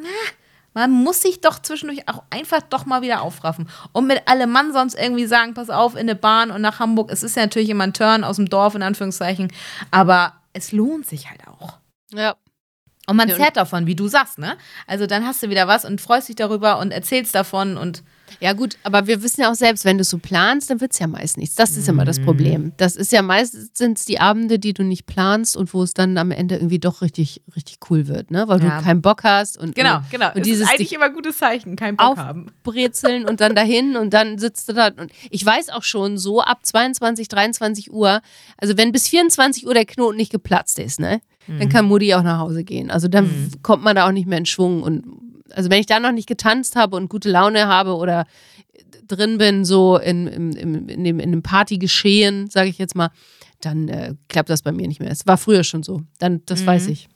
man 0.73 0.91
muss 0.91 1.21
sich 1.21 1.41
doch 1.41 1.59
zwischendurch 1.59 2.07
auch 2.07 2.23
einfach 2.29 2.61
doch 2.61 2.85
mal 2.85 3.01
wieder 3.01 3.21
aufraffen. 3.21 3.67
Und 3.91 4.07
mit 4.07 4.27
allem 4.27 4.51
Mann 4.51 4.71
sonst 4.71 4.97
irgendwie 4.97 5.25
sagen, 5.25 5.53
pass 5.53 5.69
auf, 5.69 5.95
in 5.95 6.01
eine 6.01 6.15
Bahn 6.15 6.51
und 6.51 6.61
nach 6.61 6.79
Hamburg. 6.79 7.11
Es 7.11 7.23
ist 7.23 7.35
ja 7.35 7.43
natürlich 7.43 7.69
immer 7.69 7.83
ein 7.83 7.93
Turn 7.93 8.23
aus 8.23 8.37
dem 8.37 8.49
Dorf, 8.49 8.75
in 8.75 8.83
Anführungszeichen. 8.83 9.51
Aber 9.89 10.33
es 10.53 10.71
lohnt 10.71 11.05
sich 11.05 11.29
halt 11.29 11.41
auch. 11.47 11.77
Ja. 12.13 12.35
Und 13.07 13.17
man 13.17 13.29
zerrt 13.29 13.57
davon, 13.57 13.87
wie 13.87 13.95
du 13.95 14.07
sagst, 14.07 14.37
ne? 14.37 14.57
Also 14.87 15.07
dann 15.07 15.25
hast 15.25 15.43
du 15.43 15.49
wieder 15.49 15.67
was 15.67 15.83
und 15.83 15.99
freust 15.99 16.29
dich 16.29 16.35
darüber 16.35 16.79
und 16.79 16.91
erzählst 16.91 17.35
davon 17.35 17.75
und 17.75 18.03
ja, 18.39 18.53
gut, 18.53 18.77
aber 18.83 19.07
wir 19.07 19.21
wissen 19.23 19.41
ja 19.41 19.51
auch 19.51 19.55
selbst, 19.55 19.85
wenn 19.85 19.97
du 19.97 20.03
so 20.03 20.17
planst, 20.17 20.69
dann 20.69 20.81
wird 20.81 20.93
es 20.93 20.99
ja 20.99 21.07
meist 21.07 21.37
nichts. 21.37 21.55
Das 21.55 21.71
ist 21.71 21.87
mhm. 21.87 21.95
immer 21.95 22.05
das 22.05 22.19
mhm. 22.19 22.25
Problem. 22.25 22.71
Das 22.77 22.95
ist 22.95 23.11
ja 23.11 23.21
meistens 23.21 24.05
die 24.05 24.19
Abende, 24.19 24.59
die 24.59 24.73
du 24.73 24.83
nicht 24.83 25.05
planst 25.05 25.57
und 25.57 25.73
wo 25.73 25.83
es 25.83 25.93
dann 25.93 26.17
am 26.17 26.31
Ende 26.31 26.55
irgendwie 26.55 26.79
doch 26.79 27.01
richtig, 27.01 27.41
richtig 27.55 27.77
cool 27.89 28.07
wird, 28.07 28.31
ne? 28.31 28.47
Weil 28.47 28.63
ja. 28.63 28.77
du 28.77 28.83
keinen 28.83 29.01
Bock 29.01 29.23
hast 29.23 29.57
und 29.57 29.75
genau, 29.75 29.97
und, 29.97 30.09
genau. 30.09 30.27
Und 30.27 30.37
das 30.37 30.43
dieses 30.43 30.67
ist 30.67 30.71
eigentlich 30.71 30.93
immer 30.93 31.05
ein 31.05 31.13
gutes 31.13 31.37
Zeichen, 31.37 31.75
keinen 31.75 31.97
Bock 31.97 32.17
haben. 32.17 32.47
Brezeln 32.63 33.25
und 33.25 33.41
dann 33.41 33.55
dahin 33.55 33.95
und 33.95 34.13
dann 34.13 34.37
sitzt 34.37 34.69
du 34.69 34.73
da 34.73 34.87
und 34.87 35.11
ich 35.29 35.45
weiß 35.45 35.69
auch 35.69 35.83
schon 35.83 36.17
so 36.17 36.41
ab 36.41 36.59
22, 36.63 37.27
23 37.27 37.91
Uhr, 37.91 38.21
also 38.57 38.77
wenn 38.77 38.91
bis 38.91 39.07
24 39.07 39.67
Uhr 39.67 39.73
der 39.73 39.85
Knoten 39.85 40.17
nicht 40.17 40.31
geplatzt 40.31 40.79
ist, 40.79 40.99
ne? 40.99 41.21
Dann 41.47 41.67
mhm. 41.67 41.69
kann 41.69 41.85
Mutti 41.85 42.13
auch 42.13 42.21
nach 42.21 42.39
Hause 42.39 42.63
gehen. 42.63 42.91
Also 42.91 43.07
dann 43.07 43.25
mhm. 43.25 43.63
kommt 43.63 43.83
man 43.83 43.95
da 43.95 44.07
auch 44.07 44.11
nicht 44.11 44.27
mehr 44.27 44.37
in 44.37 44.45
Schwung 44.45 44.83
und 44.83 45.03
also 45.55 45.69
wenn 45.69 45.79
ich 45.79 45.85
da 45.85 45.99
noch 45.99 46.11
nicht 46.11 46.27
getanzt 46.27 46.75
habe 46.75 46.95
und 46.95 47.09
gute 47.09 47.29
Laune 47.29 47.67
habe 47.67 47.95
oder 47.95 48.25
drin 49.07 49.37
bin, 49.37 49.65
so 49.65 49.97
in, 49.97 50.27
in, 50.27 50.51
in, 50.53 50.89
in 50.89 51.03
dem, 51.03 51.19
in 51.19 51.31
dem 51.31 51.43
Partygeschehen, 51.43 52.49
sage 52.49 52.69
ich 52.69 52.77
jetzt 52.77 52.95
mal, 52.95 53.09
dann 53.59 53.87
äh, 53.89 54.15
klappt 54.29 54.49
das 54.49 54.61
bei 54.61 54.71
mir 54.71 54.87
nicht 54.87 54.99
mehr. 54.99 55.11
Es 55.11 55.27
war 55.27 55.37
früher 55.37 55.63
schon 55.63 55.83
so. 55.83 56.01
Dann, 56.19 56.41
das 56.45 56.61
mhm. 56.61 56.67
weiß 56.67 56.87
ich. 56.87 57.09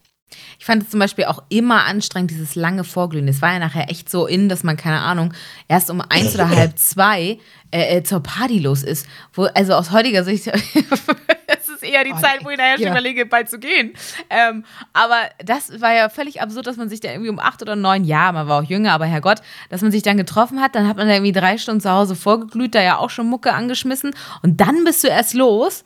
Ich 0.60 0.65
fand 0.65 0.84
es 0.84 0.89
zum 0.89 1.00
Beispiel 1.00 1.26
auch 1.26 1.43
immer 1.50 1.86
anstrengend, 1.86 2.32
dieses 2.32 2.56
lange 2.56 2.84
Vorglühen. 2.84 3.28
Es 3.28 3.41
war 3.41 3.54
ja 3.54 3.60
nachher 3.60 3.89
echt 3.89 4.10
so 4.10 4.26
in, 4.26 4.50
dass 4.50 4.63
man, 4.63 4.76
keine 4.76 5.00
Ahnung, 5.00 5.34
erst 5.67 5.89
um 5.89 6.02
eins 6.02 6.34
oder 6.34 6.50
halb 6.50 6.78
zwei 6.78 7.39
äh, 7.71 7.98
äh, 7.98 8.04
zur 8.04 8.21
Party 8.21 8.60
los 8.60 8.84
ist. 8.84 9.08
Wo, 9.34 9.43
also 9.43 9.74
aus 9.74 9.91
heutiger 9.91 10.24
Sicht 10.24 10.45
eher 11.84 12.04
die 12.04 12.14
oh, 12.14 12.20
Zeit, 12.20 12.44
wo 12.44 12.50
ich 12.50 12.58
nachher 12.58 12.78
schon 12.78 12.88
überlege, 12.88 13.26
bald 13.26 13.50
zu 13.50 13.60
gehen. 13.60 13.94
Ähm, 14.30 14.64
aber 14.94 15.18
das 15.44 15.82
war 15.82 15.94
ja 15.94 16.10
völlig 16.10 16.42
absurd, 16.42 16.68
dass 16.68 16.78
man 16.78 16.90
sich 16.90 17.00
da 17.00 17.10
irgendwie 17.10 17.30
um 17.30 17.40
acht 17.40 17.62
oder 17.62 17.76
neun, 17.76 18.04
ja, 18.04 18.32
man 18.32 18.48
war 18.48 18.62
auch 18.62 18.68
jünger, 18.68 18.94
aber 18.94 19.06
Herrgott, 19.06 19.42
dass 19.70 19.82
man 19.82 19.92
sich 19.92 20.04
dann 20.04 20.18
getroffen 20.18 20.62
hat, 20.62 20.76
dann 20.76 20.88
hat 20.88 20.98
man 20.98 21.08
da 21.08 21.14
irgendwie 21.14 21.32
drei 21.32 21.58
Stunden 21.58 21.82
zu 21.82 21.92
Hause 21.92 22.16
vorgeglüht, 22.16 22.76
da 22.76 22.82
ja 22.82 22.98
auch 22.98 23.10
schon 23.10 23.28
Mucke 23.28 23.54
angeschmissen 23.54 24.16
und 24.42 24.62
dann 24.62 24.84
bist 24.84 25.04
du 25.04 25.08
erst 25.08 25.34
los 25.34 25.86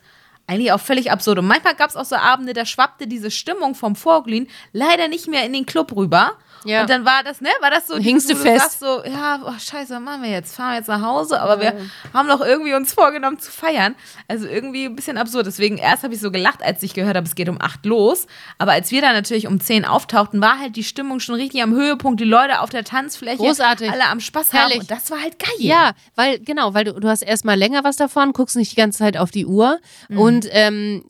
eigentlich 0.50 0.72
auch 0.72 0.80
völlig 0.80 1.10
absurd. 1.10 1.38
Und 1.38 1.46
manchmal 1.46 1.74
gab 1.74 1.90
es 1.90 1.96
auch 1.96 2.04
so 2.04 2.16
Abende, 2.16 2.52
da 2.52 2.66
schwappte 2.66 3.06
diese 3.06 3.30
Stimmung 3.30 3.74
vom 3.74 3.94
Vorglühen 3.94 4.48
leider 4.72 5.08
nicht 5.08 5.28
mehr 5.28 5.44
in 5.44 5.52
den 5.52 5.64
Club 5.64 5.94
rüber. 5.96 6.32
Ja. 6.64 6.82
Und 6.82 6.90
dann 6.90 7.04
war 7.04 7.22
das, 7.24 7.40
ne, 7.40 7.48
war 7.60 7.70
das 7.70 7.86
so, 7.86 7.96
hingst 7.96 8.30
du 8.30 8.36
fest. 8.36 8.80
so, 8.80 9.02
ja, 9.04 9.40
oh, 9.46 9.58
scheiße, 9.58 9.94
was 9.94 10.00
machen 10.00 10.22
wir 10.22 10.30
jetzt? 10.30 10.54
Fahren 10.54 10.72
wir 10.72 10.76
jetzt 10.78 10.88
nach 10.88 11.00
Hause? 11.00 11.40
Aber 11.40 11.62
ja. 11.62 11.72
wir 11.72 11.90
haben 12.12 12.28
doch 12.28 12.40
irgendwie 12.40 12.74
uns 12.74 12.92
vorgenommen 12.92 13.38
zu 13.38 13.50
feiern. 13.50 13.94
Also 14.28 14.46
irgendwie 14.46 14.86
ein 14.86 14.96
bisschen 14.96 15.16
absurd. 15.16 15.46
Deswegen 15.46 15.78
erst 15.78 16.02
habe 16.02 16.14
ich 16.14 16.20
so 16.20 16.30
gelacht, 16.30 16.62
als 16.62 16.82
ich 16.82 16.94
gehört 16.94 17.16
habe, 17.16 17.26
es 17.26 17.34
geht 17.34 17.48
um 17.48 17.60
acht 17.60 17.86
los. 17.86 18.26
Aber 18.58 18.72
als 18.72 18.90
wir 18.90 19.00
dann 19.00 19.14
natürlich 19.14 19.46
um 19.46 19.60
zehn 19.60 19.84
auftauchten, 19.84 20.40
war 20.40 20.58
halt 20.58 20.76
die 20.76 20.84
Stimmung 20.84 21.20
schon 21.20 21.36
richtig 21.36 21.62
am 21.62 21.72
Höhepunkt. 21.72 22.20
Die 22.20 22.24
Leute 22.24 22.60
auf 22.60 22.70
der 22.70 22.84
Tanzfläche, 22.84 23.38
Großartig. 23.38 23.90
alle 23.90 24.04
am 24.06 24.20
Spaß 24.20 24.52
Herrlich. 24.52 24.74
haben. 24.74 24.80
Und 24.82 24.90
das 24.90 25.10
war 25.10 25.20
halt 25.20 25.38
geil. 25.38 25.48
Ja, 25.58 25.92
weil, 26.14 26.40
genau, 26.40 26.74
weil 26.74 26.84
du, 26.84 27.00
du 27.00 27.08
hast 27.08 27.22
erstmal 27.22 27.56
länger 27.56 27.84
was 27.84 27.96
davon, 27.96 28.32
guckst 28.32 28.56
nicht 28.56 28.72
die 28.72 28.76
ganze 28.76 28.98
Zeit 28.98 29.16
auf 29.16 29.30
die 29.30 29.46
Uhr. 29.46 29.80
Mhm. 30.08 30.18
Und 30.18 30.39
ähm, 30.52 31.02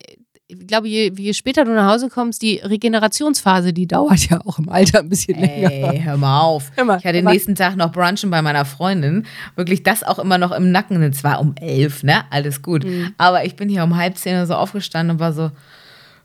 ich 0.50 0.66
glaube, 0.66 0.88
je, 0.88 1.12
je 1.16 1.32
später 1.32 1.64
du 1.64 1.72
nach 1.72 1.92
Hause 1.92 2.08
kommst, 2.08 2.42
die 2.42 2.56
Regenerationsphase, 2.56 3.72
die 3.72 3.86
dauert 3.86 4.28
ja 4.28 4.40
auch 4.44 4.58
im 4.58 4.68
Alter 4.68 5.00
ein 5.00 5.08
bisschen 5.08 5.36
Ey, 5.36 5.66
länger. 5.66 6.04
hör 6.04 6.16
mal 6.16 6.40
auf. 6.40 6.72
Hör 6.74 6.84
mal, 6.84 6.98
ich 6.98 7.04
hatte 7.04 7.14
den 7.18 7.24
nächsten 7.26 7.54
Tag 7.54 7.76
noch 7.76 7.92
Brunchen 7.92 8.30
bei 8.30 8.42
meiner 8.42 8.64
Freundin. 8.64 9.26
Wirklich 9.54 9.82
das 9.82 10.02
auch 10.02 10.18
immer 10.18 10.38
noch 10.38 10.50
im 10.52 10.72
Nacken. 10.72 11.00
Es 11.02 11.22
war 11.22 11.40
um 11.40 11.54
elf, 11.60 12.02
ne? 12.02 12.24
Alles 12.30 12.62
gut. 12.62 12.84
Mhm. 12.84 13.14
Aber 13.16 13.44
ich 13.44 13.54
bin 13.56 13.68
hier 13.68 13.84
um 13.84 13.96
halb 13.96 14.16
zehn 14.18 14.34
oder 14.34 14.46
so 14.46 14.54
aufgestanden 14.54 15.16
und 15.16 15.20
war 15.20 15.32
so, 15.32 15.50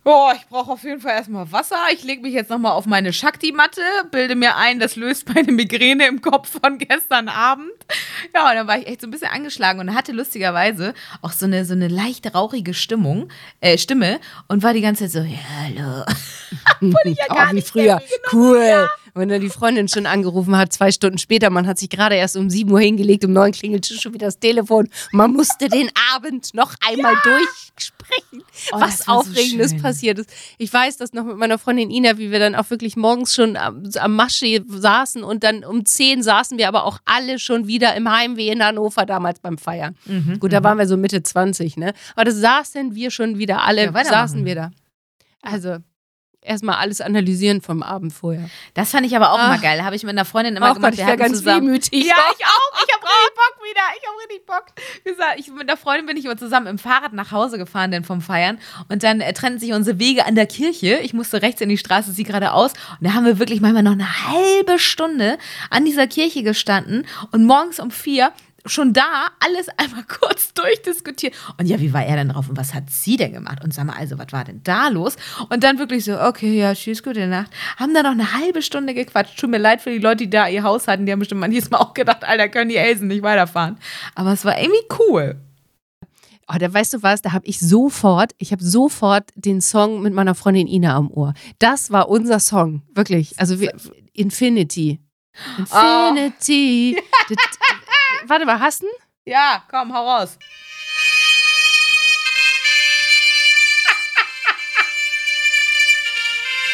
Oh, 0.08 0.30
ich 0.36 0.46
brauche 0.46 0.70
auf 0.70 0.84
jeden 0.84 1.00
Fall 1.00 1.14
erstmal 1.14 1.50
Wasser. 1.50 1.74
Ich 1.92 2.04
lege 2.04 2.22
mich 2.22 2.32
jetzt 2.32 2.48
nochmal 2.48 2.70
auf 2.70 2.86
meine 2.86 3.12
Shakti-Matte, 3.12 3.80
bilde 4.12 4.36
mir 4.36 4.54
ein, 4.54 4.78
das 4.78 4.94
löst 4.94 5.34
meine 5.34 5.50
Migräne 5.50 6.06
im 6.06 6.22
Kopf 6.22 6.60
von 6.62 6.78
gestern 6.78 7.28
Abend. 7.28 7.72
Ja, 8.32 8.48
und 8.48 8.54
dann 8.54 8.68
war 8.68 8.78
ich 8.78 8.86
echt 8.86 9.00
so 9.00 9.08
ein 9.08 9.10
bisschen 9.10 9.30
angeschlagen 9.30 9.80
und 9.80 9.96
hatte 9.96 10.12
lustigerweise 10.12 10.94
auch 11.22 11.32
so 11.32 11.46
eine, 11.46 11.64
so 11.64 11.72
eine 11.72 11.88
leicht 11.88 12.32
rauchige 12.32 12.72
Stimmung, 12.72 13.30
äh, 13.60 13.78
Stimme 13.78 14.20
und 14.46 14.62
war 14.62 14.74
die 14.74 14.80
ganze 14.80 15.08
Zeit 15.08 15.10
so, 15.10 15.28
ja, 15.28 15.38
hallo. 15.64 16.04
Obwohl 16.80 17.12
ich 17.12 17.18
ja 17.18 17.26
gar 17.34 17.50
oh, 17.50 17.56
wie 17.56 17.62
früher. 17.62 18.00
Cool. 18.32 18.64
Ja 18.64 18.88
wenn 19.16 19.28
dann 19.28 19.40
die 19.40 19.48
Freundin 19.48 19.88
schon 19.88 20.06
angerufen 20.06 20.56
hat, 20.56 20.72
zwei 20.72 20.92
Stunden 20.92 21.18
später, 21.18 21.50
man 21.50 21.66
hat 21.66 21.78
sich 21.78 21.88
gerade 21.88 22.14
erst 22.14 22.36
um 22.36 22.50
7 22.50 22.70
Uhr 22.70 22.80
hingelegt, 22.80 23.24
um 23.24 23.32
9 23.32 23.52
klingelt 23.52 23.86
schon 23.86 24.14
wieder 24.14 24.26
das 24.26 24.38
Telefon. 24.38 24.88
Man 25.12 25.32
musste 25.32 25.68
den 25.68 25.90
Abend 26.14 26.54
noch 26.54 26.74
einmal 26.86 27.14
ja. 27.14 27.20
durchsprechen, 27.24 28.44
oh, 28.72 28.80
was 28.80 29.08
Aufregendes 29.08 29.70
so 29.72 29.78
passiert 29.78 30.18
ist. 30.18 30.30
Ich 30.58 30.72
weiß 30.72 30.96
das 30.98 31.12
noch 31.12 31.24
mit 31.24 31.36
meiner 31.36 31.58
Freundin 31.58 31.90
Ina, 31.90 32.18
wie 32.18 32.30
wir 32.30 32.38
dann 32.38 32.54
auch 32.54 32.70
wirklich 32.70 32.96
morgens 32.96 33.34
schon 33.34 33.56
am, 33.56 33.82
am 33.98 34.14
Masche 34.14 34.64
saßen 34.66 35.24
und 35.24 35.44
dann 35.44 35.64
um 35.64 35.84
10 35.84 36.22
saßen 36.22 36.58
wir 36.58 36.68
aber 36.68 36.84
auch 36.84 36.98
alle 37.04 37.38
schon 37.38 37.66
wieder 37.66 37.94
im 37.94 38.10
Heimweh 38.10 38.50
in 38.50 38.62
Hannover 38.62 39.06
damals 39.06 39.40
beim 39.40 39.58
Feiern. 39.58 39.96
Mhm, 40.04 40.38
Gut, 40.38 40.52
da 40.52 40.60
mhm. 40.60 40.64
waren 40.64 40.78
wir 40.78 40.86
so 40.86 40.96
Mitte 40.96 41.22
20, 41.22 41.76
ne? 41.76 41.92
Aber 42.14 42.24
da 42.24 42.30
saßen 42.30 42.94
wir 42.94 43.10
schon 43.10 43.38
wieder 43.38 43.62
alle, 43.62 43.84
ja, 43.86 44.04
saßen 44.04 44.44
wir 44.44 44.54
da. 44.54 44.70
Also, 45.42 45.78
erstmal 46.46 46.76
alles 46.76 47.00
analysieren 47.00 47.60
vom 47.60 47.82
Abend 47.82 48.12
vorher. 48.12 48.48
Das 48.74 48.90
fand 48.90 49.06
ich 49.06 49.14
aber 49.16 49.32
auch 49.32 49.38
Ach. 49.38 49.48
immer 49.52 49.58
geil. 49.62 49.84
Habe 49.84 49.96
ich 49.96 50.02
mit 50.02 50.10
einer 50.12 50.24
Freundin 50.24 50.56
immer 50.56 50.70
Ach 50.70 50.74
gemacht. 50.74 50.92
Gott, 50.92 51.00
ich 51.00 51.06
wäre 51.06 51.16
ganz 51.16 51.38
zusammen. 51.38 51.66
wehmütig. 51.66 52.04
Ja, 52.06 52.14
ich 52.38 52.44
auch. 52.46 52.82
Ich 52.86 52.94
habe 52.94 53.04
richtig 53.04 53.34
Bock 53.34 53.64
wieder. 53.64 53.80
Ich 54.00 54.06
habe 54.08 54.18
richtig 54.18 54.46
Bock. 54.46 54.64
Gesagt, 55.04 55.34
ich, 55.38 55.48
mit 55.48 55.68
einer 55.68 55.76
Freundin 55.76 56.06
bin 56.06 56.16
ich 56.16 56.24
immer 56.24 56.36
zusammen 56.36 56.66
im 56.66 56.78
Fahrrad 56.78 57.12
nach 57.12 57.32
Hause 57.32 57.58
gefahren, 57.58 57.90
denn 57.90 58.04
vom 58.04 58.20
Feiern. 58.20 58.58
Und 58.88 59.02
dann 59.02 59.20
äh, 59.20 59.32
trennten 59.32 59.58
sich 59.60 59.72
unsere 59.72 59.98
Wege 59.98 60.26
an 60.26 60.34
der 60.34 60.46
Kirche. 60.46 60.98
Ich 61.02 61.12
musste 61.12 61.42
rechts 61.42 61.60
in 61.60 61.68
die 61.68 61.78
Straße, 61.78 62.12
sie 62.12 62.22
geradeaus. 62.24 62.72
Und 63.00 63.06
da 63.06 63.14
haben 63.14 63.24
wir 63.26 63.38
wirklich 63.38 63.60
manchmal 63.60 63.82
noch 63.82 63.92
eine 63.92 64.26
halbe 64.28 64.78
Stunde 64.78 65.38
an 65.70 65.84
dieser 65.84 66.06
Kirche 66.06 66.42
gestanden. 66.42 67.06
Und 67.32 67.44
morgens 67.44 67.80
um 67.80 67.90
vier 67.90 68.32
schon 68.68 68.92
da 68.92 69.26
alles 69.40 69.68
einmal 69.76 70.04
kurz 70.04 70.54
durchdiskutiert. 70.54 71.34
Und 71.58 71.66
ja, 71.66 71.80
wie 71.80 71.92
war 71.92 72.04
er 72.04 72.16
denn 72.16 72.28
drauf 72.30 72.48
und 72.48 72.56
was 72.56 72.74
hat 72.74 72.90
sie 72.90 73.16
denn 73.16 73.32
gemacht? 73.32 73.62
Und 73.64 73.74
sag 73.74 73.86
mal, 73.86 73.96
also, 73.96 74.18
was 74.18 74.32
war 74.32 74.44
denn 74.44 74.62
da 74.62 74.88
los? 74.88 75.16
Und 75.48 75.64
dann 75.64 75.78
wirklich 75.78 76.04
so, 76.04 76.20
okay, 76.20 76.58
ja, 76.58 76.74
tschüss, 76.74 77.02
gute 77.02 77.26
Nacht. 77.26 77.50
Haben 77.76 77.94
da 77.94 78.02
noch 78.02 78.10
eine 78.10 78.34
halbe 78.34 78.62
Stunde 78.62 78.94
gequatscht. 78.94 79.38
Tut 79.38 79.50
mir 79.50 79.58
leid 79.58 79.80
für 79.80 79.90
die 79.90 79.98
Leute, 79.98 80.24
die 80.24 80.30
da 80.30 80.48
ihr 80.48 80.62
Haus 80.62 80.88
hatten. 80.88 81.06
Die 81.06 81.12
haben 81.12 81.20
bestimmt 81.20 81.40
manches 81.40 81.70
Mal 81.70 81.78
auch 81.78 81.94
gedacht, 81.94 82.24
Alter, 82.24 82.48
können 82.48 82.68
die 82.68 82.76
Elsen 82.76 83.08
nicht 83.08 83.22
weiterfahren. 83.22 83.78
Aber 84.14 84.32
es 84.32 84.44
war 84.44 84.60
irgendwie 84.60 84.84
cool. 84.98 85.36
Oh, 86.48 86.58
da 86.58 86.72
weißt 86.72 86.94
du 86.94 87.02
was, 87.02 87.22
da 87.22 87.32
habe 87.32 87.44
ich 87.46 87.58
sofort, 87.58 88.32
ich 88.38 88.52
habe 88.52 88.62
sofort 88.62 89.30
den 89.34 89.60
Song 89.60 90.00
mit 90.02 90.14
meiner 90.14 90.36
Freundin 90.36 90.68
Ina 90.68 90.94
am 90.94 91.10
Ohr. 91.10 91.34
Das 91.58 91.90
war 91.90 92.08
unser 92.08 92.38
Song, 92.38 92.82
wirklich. 92.94 93.38
Also 93.40 93.58
wir, 93.58 93.72
Infinity. 94.12 95.00
Infinity. 95.58 96.96
Oh. 96.98 97.34
warte 98.28 98.44
mal, 98.46 98.60
hast 98.60 98.82
du 98.82 98.86
Ja, 99.24 99.62
komm, 99.70 99.94
hau 99.94 100.08
raus. 100.08 100.38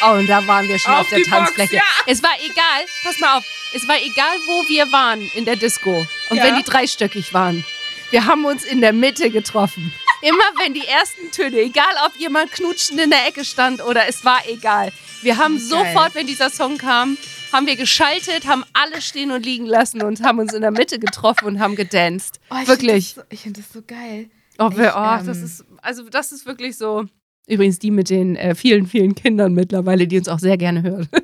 Oh, 0.05 0.15
und 0.15 0.27
da 0.27 0.45
waren 0.49 0.67
wir 0.67 0.81
schon 0.81 0.95
auf, 0.95 1.03
auf 1.03 1.09
der 1.11 1.23
Tanzfläche. 1.23 1.77
Box, 1.77 1.87
ja. 2.07 2.13
Es 2.13 2.25
war 2.25 2.35
egal, 2.41 2.87
pass 3.05 3.21
mal 3.21 3.39
auf, 3.39 3.45
es 3.73 3.87
war 3.87 3.97
egal, 3.99 4.37
wo 4.47 4.69
wir 4.69 4.91
waren 4.91 5.21
in 5.35 5.45
der 5.45 5.55
Disco. 5.55 6.05
Und 6.29 6.37
ja. 6.37 6.43
wenn 6.43 6.57
die 6.57 6.65
dreistöckig 6.65 7.33
waren. 7.33 7.65
Wir 8.11 8.27
haben 8.27 8.45
uns 8.45 8.65
in 8.65 8.81
der 8.81 8.93
Mitte 8.93 9.31
getroffen. 9.31 9.93
Immer 10.21 10.45
wenn 10.59 10.75
die 10.75 10.87
ersten 10.87 11.31
Töne, 11.31 11.59
egal 11.61 11.95
ob 12.05 12.15
jemand 12.17 12.53
knutschend 12.53 13.01
in 13.01 13.11
der 13.11 13.27
Ecke 13.27 13.45
stand 13.45 13.83
oder 13.83 14.07
es 14.07 14.25
war 14.25 14.41
egal. 14.49 14.93
Wir 15.23 15.37
haben 15.37 15.57
Geil. 15.57 15.67
sofort, 15.67 16.15
wenn 16.15 16.27
dieser 16.27 16.51
Song 16.51 16.79
kam, 16.79 17.17
haben 17.53 17.67
wir 17.67 17.77
geschaltet, 17.77 18.47
haben 18.47 18.65
alle 18.73 19.01
stehen 19.01 19.31
und 19.31 19.45
liegen 19.45 19.67
lassen 19.67 20.03
und 20.03 20.23
haben 20.23 20.39
uns 20.39 20.53
in 20.53 20.63
der 20.63 20.71
Mitte 20.71 20.99
getroffen 20.99 21.47
und 21.47 21.61
haben 21.61 21.77
gedanced. 21.77 22.41
Oh, 22.51 22.57
ich 22.63 22.69
wirklich. 22.69 23.15
Find 23.15 23.27
so, 23.27 23.35
ich 23.35 23.41
finde 23.41 23.61
das 23.61 23.73
so 23.73 23.83
geil. 23.87 24.31
Oh, 24.59 24.71
ich, 24.71 24.79
oh 24.79 24.83
ähm, 24.83 25.27
das 25.27 25.39
ist, 25.39 25.65
also 25.81 26.09
das 26.09 26.33
ist 26.33 26.47
wirklich 26.47 26.77
so. 26.77 27.05
Übrigens 27.47 27.79
die 27.79 27.91
mit 27.91 28.11
den 28.11 28.37
äh, 28.37 28.55
vielen, 28.55 28.87
vielen 28.87 29.15
Kindern 29.15 29.53
mittlerweile, 29.53 30.07
die 30.07 30.19
uns 30.19 30.29
auch 30.29 30.39
sehr 30.39 30.57
gerne 30.57 30.83
hören. 30.83 31.09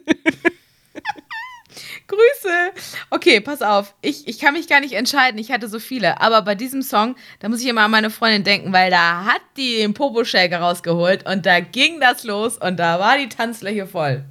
Grüße. 2.08 2.72
Okay, 3.10 3.40
pass 3.40 3.60
auf. 3.60 3.94
Ich, 4.00 4.26
ich 4.26 4.38
kann 4.38 4.54
mich 4.54 4.66
gar 4.66 4.80
nicht 4.80 4.94
entscheiden. 4.94 5.38
Ich 5.38 5.52
hatte 5.52 5.68
so 5.68 5.78
viele. 5.78 6.22
Aber 6.22 6.40
bei 6.40 6.54
diesem 6.54 6.80
Song, 6.82 7.16
da 7.40 7.50
muss 7.50 7.60
ich 7.60 7.68
immer 7.68 7.82
an 7.82 7.90
meine 7.90 8.08
Freundin 8.08 8.44
denken, 8.44 8.72
weil 8.72 8.90
da 8.90 9.26
hat 9.26 9.42
die 9.58 9.76
den 9.76 9.92
Popo-Shaker 9.92 10.58
rausgeholt 10.58 11.28
und 11.28 11.44
da 11.44 11.60
ging 11.60 12.00
das 12.00 12.24
los 12.24 12.56
und 12.56 12.78
da 12.78 12.98
war 12.98 13.18
die 13.18 13.28
Tanzfläche 13.28 13.86
voll. 13.86 14.24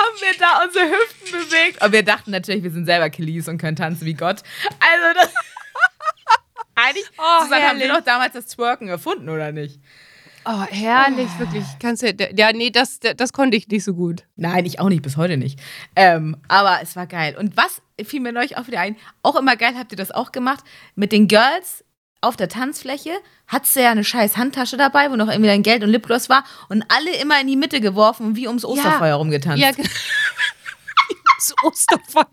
Haben 0.00 0.20
wir 0.20 0.38
da 0.38 0.64
unsere 0.64 0.86
Hüften 0.86 1.30
bewegt. 1.30 1.84
Und 1.84 1.92
wir 1.92 2.02
dachten 2.02 2.30
natürlich, 2.30 2.62
wir 2.62 2.70
sind 2.70 2.86
selber 2.86 3.10
Killies 3.10 3.48
und 3.48 3.58
können 3.58 3.76
tanzen 3.76 4.04
wie 4.06 4.14
Gott. 4.14 4.42
Also 4.80 5.20
das. 5.20 5.34
Eigentlich 6.74 7.06
oh, 7.18 7.44
Susanne, 7.44 7.68
haben 7.68 7.78
wir 7.78 7.88
doch 7.88 8.00
damals 8.00 8.32
das 8.32 8.46
Twerken 8.46 8.88
erfunden, 8.88 9.28
oder 9.28 9.52
nicht? 9.52 9.80
Oh, 10.46 10.62
herrlich, 10.70 11.28
oh. 11.36 11.40
wirklich. 11.40 11.64
Kannst 11.78 12.02
du, 12.02 12.14
ja, 12.34 12.52
nee, 12.52 12.70
das, 12.70 13.00
das 13.00 13.34
konnte 13.34 13.58
ich 13.58 13.68
nicht 13.68 13.84
so 13.84 13.92
gut. 13.92 14.24
Nein, 14.36 14.64
ich 14.64 14.80
auch 14.80 14.88
nicht, 14.88 15.02
bis 15.02 15.18
heute 15.18 15.36
nicht. 15.36 15.60
Ähm, 15.94 16.38
aber 16.48 16.78
es 16.82 16.96
war 16.96 17.06
geil. 17.06 17.36
Und 17.38 17.58
was 17.58 17.82
fiel 18.02 18.20
mir 18.20 18.32
neulich 18.32 18.56
auch 18.56 18.66
wieder 18.66 18.80
ein? 18.80 18.96
Auch 19.22 19.36
immer 19.36 19.56
geil, 19.56 19.74
habt 19.76 19.92
ihr 19.92 19.98
das 19.98 20.10
auch 20.10 20.32
gemacht? 20.32 20.64
Mit 20.94 21.12
den 21.12 21.28
Girls 21.28 21.84
auf 22.20 22.36
der 22.36 22.48
Tanzfläche 22.48 23.10
hattest 23.46 23.76
du 23.76 23.80
ja 23.80 23.90
eine 23.90 24.04
scheiß 24.04 24.36
Handtasche 24.36 24.76
dabei, 24.76 25.10
wo 25.10 25.16
noch 25.16 25.28
irgendwie 25.28 25.48
dein 25.48 25.62
Geld 25.62 25.82
und 25.82 25.90
Lipgloss 25.90 26.28
war 26.28 26.44
und 26.68 26.84
alle 26.88 27.16
immer 27.20 27.40
in 27.40 27.46
die 27.46 27.56
Mitte 27.56 27.80
geworfen 27.80 28.26
und 28.26 28.36
wie 28.36 28.46
ums 28.46 28.64
Osterfeuer 28.64 29.08
ja. 29.08 29.14
rumgetanzt. 29.16 29.62
Ja, 29.62 29.68
ums 31.30 31.54
Osterfeuer. 31.64 32.26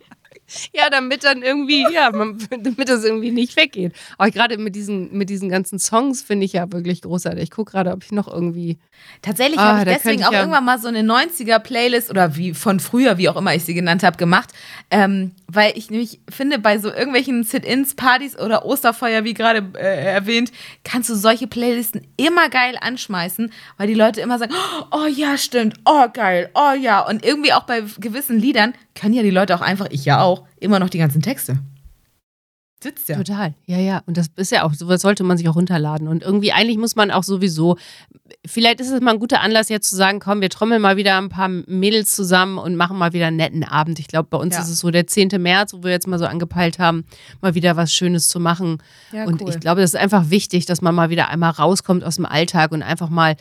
Ja, 0.74 0.90
damit 0.90 1.26
dann 1.26 1.42
irgendwie, 1.42 1.86
ja, 1.92 2.10
man, 2.12 2.38
damit 2.50 2.88
das 2.88 3.04
irgendwie 3.04 3.32
nicht 3.32 3.58
weggeht. 3.58 3.94
Aber 4.18 4.32
gerade 4.32 4.58
mit 4.58 4.76
diesen, 4.76 5.12
mit 5.12 5.30
diesen 5.30 5.50
ganzen 5.50 5.78
Songs 5.78 6.22
finde 6.22 6.46
ich 6.46 6.54
ja 6.54 6.72
wirklich 6.72 7.02
großartig. 7.02 7.44
Ich 7.44 7.52
gucke 7.52 7.72
gerade, 7.72 7.92
ob 7.92 8.04
ich 8.04 8.12
noch 8.12 8.28
irgendwie. 8.28 8.78
Tatsächlich 9.22 9.60
ah, 9.60 9.80
habe 9.80 9.92
ich 9.92 9.98
deswegen 9.98 10.22
ich 10.22 10.26
auch 10.26 10.32
ja 10.32 10.40
irgendwann 10.40 10.64
mal 10.64 10.80
so 10.80 10.88
eine 10.88 11.02
90er-Playlist 11.02 12.10
oder 12.10 12.38
wie 12.38 12.54
von 12.54 12.80
früher, 12.80 13.18
wie 13.18 13.28
auch 13.28 13.36
immer 13.36 13.54
ich 13.56 13.66
sie 13.66 13.74
genannt 13.74 14.04
habe, 14.04 14.18
gemacht. 14.18 14.54
Ähm, 14.90 15.34
weil 15.48 15.74
ich 15.76 15.90
nämlich 15.90 16.20
finde, 16.30 16.60
bei 16.60 16.78
so 16.78 16.90
irgendwelchen 16.90 17.44
Sit-Ins, 17.44 17.96
Partys 17.96 18.38
oder 18.38 18.66
Osterfeuer, 18.66 19.24
wie 19.24 19.34
gerade 19.34 19.66
äh, 19.78 20.14
erwähnt, 20.14 20.52
kannst 20.84 21.10
du 21.10 21.16
solche 21.16 21.48
Playlisten 21.48 22.06
immer 22.18 22.50
geil 22.50 22.78
anschmeißen, 22.80 23.52
weil 23.78 23.88
die 23.88 23.94
Leute 23.94 24.22
immer 24.22 24.38
sagen, 24.38 24.54
oh 24.92 25.06
ja, 25.06 25.38
stimmt, 25.38 25.76
oh 25.86 26.08
geil, 26.12 26.50
oh 26.54 26.74
ja. 26.80 27.00
Und 27.08 27.26
irgendwie 27.26 27.54
auch 27.54 27.64
bei 27.64 27.84
gewissen 28.00 28.40
Liedern 28.40 28.74
können 28.94 29.14
ja 29.14 29.24
die 29.24 29.30
Leute 29.30 29.56
auch 29.56 29.62
einfach, 29.62 29.88
ich 29.90 30.06
ja 30.06 30.22
auch, 30.22 30.44
immer 30.60 30.80
noch 30.80 30.90
die 30.90 30.98
ganzen 30.98 31.22
Texte. 31.22 31.60
Sitzt 32.88 33.10
ja. 33.10 33.18
Total, 33.18 33.54
ja, 33.66 33.78
ja. 33.78 34.02
Und 34.06 34.16
das 34.16 34.28
ist 34.38 34.50
ja 34.50 34.64
auch, 34.64 34.74
sowas 34.74 35.02
sollte 35.02 35.26
man 35.26 35.38
sich 35.38 35.50
auch 35.50 35.58
runterladen. 35.58 36.08
Und 36.08 36.24
irgendwie, 36.24 36.54
eigentlich 36.54 36.78
muss 36.78 36.96
man 36.96 37.12
auch 37.12 37.24
sowieso, 37.24 37.76
vielleicht 38.46 38.80
ist 38.80 38.90
es 38.90 39.02
mal 39.02 39.12
ein 39.12 39.20
guter 39.20 39.42
Anlass, 39.42 39.68
jetzt 39.68 39.90
zu 39.90 39.98
sagen, 39.98 40.22
komm, 40.22 40.40
wir 40.40 40.50
trommeln 40.50 40.82
mal 40.82 40.96
wieder 40.96 41.18
ein 41.18 41.28
paar 41.28 41.50
Mädels 41.50 42.16
zusammen 42.16 42.58
und 42.58 42.78
machen 42.78 42.98
mal 42.98 43.12
wieder 43.12 43.28
einen 43.28 43.36
netten 43.36 43.66
Abend. 43.66 44.00
Ich 44.00 44.08
glaube, 44.08 44.30
bei 44.30 44.38
uns 44.38 44.56
ja. 44.56 44.62
ist 44.62 44.70
es 44.70 44.80
so 44.80 44.90
der 44.90 45.06
10. 45.06 45.32
März, 45.38 45.74
wo 45.74 45.84
wir 45.84 45.92
jetzt 45.92 46.08
mal 46.08 46.18
so 46.18 46.26
angepeilt 46.26 46.80
haben, 46.80 47.04
mal 47.42 47.56
wieder 47.56 47.76
was 47.76 47.92
Schönes 47.92 48.30
zu 48.30 48.40
machen. 48.40 48.78
Ja, 49.12 49.26
und 49.26 49.42
cool. 49.42 49.50
ich 49.50 49.60
glaube, 49.60 49.82
das 49.82 49.94
ist 49.94 50.00
einfach 50.00 50.30
wichtig, 50.30 50.66
dass 50.66 50.82
man 50.82 50.96
mal 50.96 51.10
wieder 51.10 51.28
einmal 51.28 51.52
rauskommt 51.52 52.06
aus 52.06 52.16
dem 52.16 52.26
Alltag 52.26 52.72
und 52.72 52.84
einfach 52.84 53.10
mal 53.10 53.36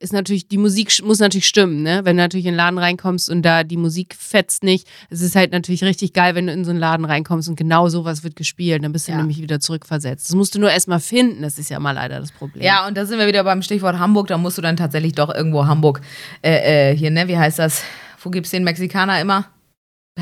ist 0.00 0.12
natürlich, 0.12 0.48
die 0.48 0.58
Musik 0.58 0.92
muss 1.02 1.18
natürlich 1.18 1.46
stimmen, 1.46 1.82
ne? 1.82 2.00
Wenn 2.04 2.16
du 2.16 2.22
natürlich 2.22 2.46
in 2.46 2.52
den 2.52 2.56
Laden 2.56 2.78
reinkommst 2.78 3.30
und 3.30 3.42
da 3.42 3.64
die 3.64 3.76
Musik 3.76 4.14
fetzt 4.18 4.62
nicht, 4.62 4.86
es 5.10 5.20
ist 5.20 5.36
halt 5.36 5.52
natürlich 5.52 5.82
richtig 5.84 6.12
geil, 6.12 6.34
wenn 6.34 6.46
du 6.46 6.52
in 6.52 6.64
so 6.64 6.70
einen 6.70 6.78
Laden 6.78 7.04
reinkommst 7.04 7.48
und 7.48 7.56
genau 7.56 7.88
sowas 7.88 8.24
wird 8.24 8.36
gespielt, 8.36 8.84
dann 8.84 8.92
bist 8.92 9.08
du 9.08 9.12
ja. 9.12 9.18
nämlich 9.18 9.40
wieder 9.40 9.60
zurückversetzt. 9.60 10.28
Das 10.28 10.36
musst 10.36 10.54
du 10.54 10.60
nur 10.60 10.70
erstmal 10.70 11.00
finden, 11.00 11.42
das 11.42 11.58
ist 11.58 11.70
ja 11.70 11.78
mal 11.80 11.92
leider 11.92 12.20
das 12.20 12.32
Problem. 12.32 12.64
Ja, 12.64 12.86
und 12.86 12.96
da 12.96 13.06
sind 13.06 13.18
wir 13.18 13.26
wieder 13.26 13.44
beim 13.44 13.62
Stichwort 13.62 13.98
Hamburg, 13.98 14.28
da 14.28 14.38
musst 14.38 14.58
du 14.58 14.62
dann 14.62 14.76
tatsächlich 14.76 15.14
doch 15.14 15.34
irgendwo 15.34 15.66
Hamburg, 15.66 16.00
äh, 16.42 16.92
äh, 16.92 16.96
hier, 16.96 17.10
ne, 17.10 17.28
wie 17.28 17.36
heißt 17.36 17.58
das? 17.58 17.82
Wo 18.22 18.30
gibt 18.30 18.46
es 18.46 18.50
den 18.50 18.64
Mexikaner 18.64 19.20
immer? 19.20 19.46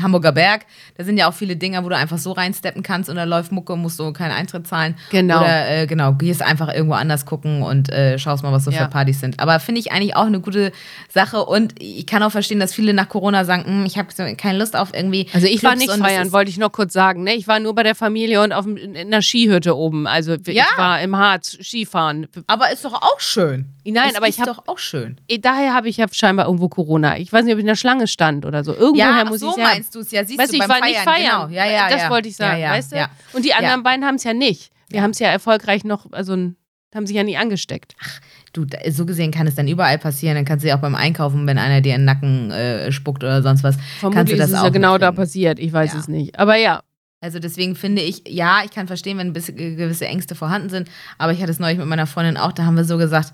Hamburger 0.01 0.31
Berg, 0.31 0.65
da 0.97 1.03
sind 1.03 1.17
ja 1.17 1.27
auch 1.29 1.33
viele 1.33 1.55
Dinger, 1.55 1.83
wo 1.83 1.89
du 1.89 1.95
einfach 1.95 2.17
so 2.17 2.31
reinsteppen 2.31 2.83
kannst 2.83 3.09
und 3.09 3.15
da 3.15 3.23
läuft 3.23 3.51
Mucke, 3.51 3.75
musst 3.75 3.99
du 3.99 4.11
keinen 4.13 4.31
Eintritt 4.31 4.67
zahlen. 4.67 4.95
Genau. 5.11 5.39
Oder 5.39 5.69
äh, 5.69 5.87
genau, 5.87 6.13
gehst 6.13 6.41
einfach 6.41 6.73
irgendwo 6.73 6.95
anders 6.95 7.25
gucken 7.25 7.61
und 7.61 7.89
äh, 7.89 8.17
schaust 8.19 8.43
mal, 8.43 8.51
was 8.51 8.65
so 8.65 8.71
ja. 8.71 8.83
für 8.83 8.89
Partys 8.89 9.19
sind. 9.19 9.39
Aber 9.39 9.59
finde 9.59 9.79
ich 9.79 9.91
eigentlich 9.91 10.15
auch 10.15 10.25
eine 10.25 10.39
gute 10.39 10.71
Sache 11.09 11.43
und 11.45 11.73
ich 11.79 12.05
kann 12.05 12.23
auch 12.23 12.31
verstehen, 12.31 12.59
dass 12.59 12.73
viele 12.73 12.93
nach 12.93 13.09
Corona 13.09 13.45
sagen, 13.45 13.65
hm, 13.65 13.85
ich 13.85 13.97
habe 13.97 14.09
keine 14.35 14.57
Lust 14.57 14.75
auf 14.75 14.93
irgendwie. 14.93 15.27
Also 15.33 15.47
ich 15.47 15.59
Clubs 15.59 15.63
war 15.63 15.75
nicht 15.75 15.91
feiern, 15.91 16.31
wollte 16.31 16.49
ich 16.49 16.57
noch 16.57 16.71
kurz 16.71 16.93
sagen. 16.93 17.23
Ne? 17.23 17.35
Ich 17.35 17.47
war 17.47 17.59
nur 17.59 17.75
bei 17.75 17.83
der 17.83 17.95
Familie 17.95 18.41
und 18.41 18.53
auf, 18.53 18.65
in 18.65 18.95
einer 18.95 19.21
Skihütte 19.21 19.75
oben. 19.75 20.07
Also 20.07 20.33
ja. 20.33 20.65
ich 20.71 20.77
war 20.77 21.01
im 21.01 21.15
Harz 21.15 21.57
Skifahren. 21.61 22.27
Aber 22.47 22.71
ist 22.71 22.85
doch 22.85 22.93
auch 22.93 23.19
schön. 23.19 23.65
Nein, 23.91 24.09
es 24.09 24.15
aber 24.15 24.27
ich 24.27 24.39
habe 24.39 24.51
doch 24.51 24.67
auch 24.67 24.77
schön. 24.77 25.19
Daher 25.41 25.73
habe 25.73 25.89
ich 25.89 25.97
ja 25.97 26.07
scheinbar 26.11 26.47
irgendwo 26.47 26.67
Corona. 26.69 27.17
Ich 27.17 27.31
weiß 27.31 27.45
nicht, 27.45 27.53
ob 27.53 27.57
ich 27.57 27.63
in 27.63 27.67
der 27.67 27.75
Schlange 27.75 28.07
stand 28.07 28.45
oder 28.45 28.63
so. 28.63 28.73
Irgendwoher 28.73 29.17
ja, 29.17 29.25
muss 29.25 29.39
so 29.39 29.51
ich 29.51 29.57
ja. 29.57 29.63
meinst 29.63 29.95
du 29.95 29.99
es 29.99 30.11
ja. 30.11 30.25
Siehst 30.25 30.39
weißt 30.39 30.51
du, 30.51 30.57
ich 30.57 30.61
war 30.61 30.77
feiern, 30.77 30.85
nicht 30.85 30.99
feiern. 30.99 31.49
Genau. 31.49 31.61
Ja, 31.61 31.71
ja, 31.71 31.89
das 31.89 32.01
ja. 32.03 32.09
wollte 32.09 32.29
ich 32.29 32.35
sagen, 32.35 32.61
ja, 32.61 32.71
weißt 32.71 32.91
du? 32.93 33.09
Und 33.33 33.45
die 33.45 33.53
anderen 33.53 33.83
beiden 33.83 34.05
haben 34.05 34.15
es 34.15 34.23
ja 34.23 34.33
nicht. 34.33 34.71
Wir 34.89 35.01
haben 35.01 35.11
es 35.11 35.19
ja 35.19 35.29
erfolgreich 35.29 35.83
noch, 35.83 36.11
also 36.11 36.33
haben 36.95 37.07
sich 37.07 37.15
ja 37.15 37.23
nie 37.23 37.37
angesteckt. 37.37 37.95
Ach, 38.01 38.19
du, 38.53 38.65
so 38.89 39.05
gesehen 39.05 39.31
kann 39.31 39.47
es 39.47 39.55
dann 39.55 39.67
überall 39.67 39.97
passieren. 39.97 40.35
Dann 40.35 40.45
kannst 40.45 40.63
du 40.63 40.69
ja 40.69 40.77
auch 40.77 40.81
beim 40.81 40.95
Einkaufen, 40.95 41.45
wenn 41.47 41.57
einer 41.57 41.81
dir 41.81 41.95
in 41.95 42.01
den 42.01 42.05
Nacken 42.05 42.51
äh, 42.51 42.91
spuckt 42.91 43.23
oder 43.23 43.41
sonst 43.41 43.63
was, 43.63 43.77
Vermutlich 43.99 44.17
kannst 44.17 44.33
du 44.33 44.37
das 44.37 44.47
ist 44.47 44.53
es 44.53 44.59
auch 44.59 44.65
ja 44.65 44.69
genau 44.69 44.97
da 44.97 45.11
passiert. 45.11 45.59
Ich 45.59 45.71
weiß 45.71 45.93
es 45.93 46.07
nicht. 46.07 46.39
Aber 46.39 46.55
ja, 46.55 46.81
also 47.19 47.39
deswegen 47.39 47.75
finde 47.75 48.01
ich, 48.01 48.23
ja, 48.27 48.61
ich 48.63 48.71
kann 48.71 48.87
verstehen, 48.87 49.17
wenn 49.17 49.33
gewisse 49.33 50.05
Ängste 50.05 50.35
vorhanden 50.35 50.69
sind, 50.69 50.89
aber 51.17 51.31
ich 51.31 51.41
hatte 51.41 51.51
es 51.51 51.59
neulich 51.59 51.79
mit 51.79 51.87
meiner 51.87 52.05
Freundin 52.05 52.37
auch, 52.37 52.51
da 52.51 52.65
haben 52.65 52.77
wir 52.77 52.85
so 52.85 52.97
gesagt, 52.97 53.33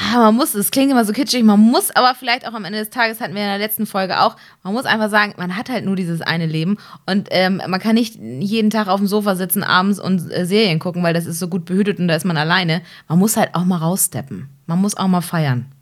ah, 0.00 0.18
man 0.18 0.34
muss, 0.34 0.54
es 0.54 0.70
klingt 0.70 0.90
immer 0.90 1.04
so 1.04 1.12
kitschig, 1.12 1.42
man 1.42 1.60
muss 1.60 1.90
aber 1.94 2.14
vielleicht 2.14 2.46
auch 2.46 2.54
am 2.54 2.64
Ende 2.64 2.78
des 2.78 2.90
Tages, 2.90 3.20
hatten 3.20 3.34
wir 3.34 3.42
in 3.42 3.48
der 3.48 3.58
letzten 3.58 3.86
Folge 3.86 4.20
auch, 4.20 4.36
man 4.62 4.72
muss 4.72 4.84
einfach 4.84 5.10
sagen, 5.10 5.34
man 5.36 5.56
hat 5.56 5.68
halt 5.68 5.84
nur 5.84 5.96
dieses 5.96 6.22
eine 6.22 6.46
Leben 6.46 6.78
und 7.06 7.28
ähm, 7.30 7.62
man 7.66 7.80
kann 7.80 7.94
nicht 7.94 8.16
jeden 8.16 8.70
Tag 8.70 8.88
auf 8.88 9.00
dem 9.00 9.06
Sofa 9.06 9.36
sitzen 9.36 9.62
abends 9.62 10.00
und 10.00 10.30
äh, 10.30 10.46
Serien 10.46 10.78
gucken, 10.78 11.02
weil 11.02 11.14
das 11.14 11.26
ist 11.26 11.38
so 11.38 11.48
gut 11.48 11.64
behütet 11.64 11.98
und 11.98 12.08
da 12.08 12.16
ist 12.16 12.24
man 12.24 12.36
alleine. 12.36 12.82
Man 13.08 13.18
muss 13.18 13.36
halt 13.36 13.54
auch 13.54 13.64
mal 13.64 13.78
raussteppen. 13.78 14.48
Man 14.66 14.80
muss 14.80 14.96
auch 14.96 15.08
mal 15.08 15.20
feiern. 15.20 15.72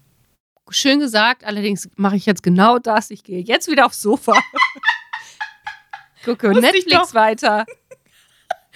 Schön 0.70 1.00
gesagt, 1.00 1.44
allerdings 1.44 1.88
mache 1.96 2.16
ich 2.16 2.26
jetzt 2.26 2.42
genau 2.42 2.78
das. 2.78 3.10
Ich 3.10 3.24
gehe 3.24 3.40
jetzt 3.40 3.70
wieder 3.70 3.86
aufs 3.86 4.02
Sofa. 4.02 4.32
Gucke 6.24 6.48
Netflix 6.48 7.14
weiter 7.14 7.64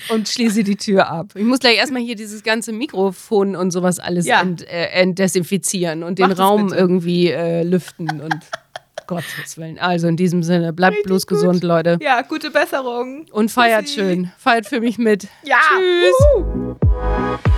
und 0.09 0.29
schließe 0.29 0.65
die 0.65 0.77
Tür 0.77 1.09
ab. 1.09 1.33
Ich 1.35 1.45
muss 1.45 1.59
gleich 1.59 1.77
erstmal 1.77 2.03
hier 2.03 2.17
dieses 2.17 2.43
ganze 2.43 2.73
Mikrofon 2.73 3.57
und 3.57 3.71
sowas 3.71 3.99
alles 3.99 4.27
ja. 4.27 4.41
ent, 4.41 4.67
äh, 4.69 4.87
entdesinfizieren 4.89 6.03
und 6.03 6.19
Mach 6.19 6.29
den 6.29 6.37
Raum 6.37 6.73
irgendwie 6.73 7.31
äh, 7.31 7.63
lüften 7.63 8.21
und 8.21 8.35
Gottes 9.07 9.59
Willen. 9.59 9.79
Also 9.79 10.09
in 10.09 10.17
diesem 10.17 10.43
Sinne, 10.43 10.73
bleibt 10.73 10.95
Richtig 10.95 11.07
bloß 11.07 11.27
gut. 11.27 11.39
gesund, 11.39 11.65
Leute. 11.65 11.99
Ja, 12.01 12.23
gute 12.23 12.51
Besserung. 12.51 13.27
Und 13.31 13.51
feiert 13.51 13.83
Bussi. 13.83 13.95
schön. 13.95 14.33
Feiert 14.39 14.67
für 14.67 14.81
mich 14.81 14.99
mit. 14.99 15.29
Ja. 15.45 15.59
Tschüss. 15.77 16.15
Uh. 16.37 17.52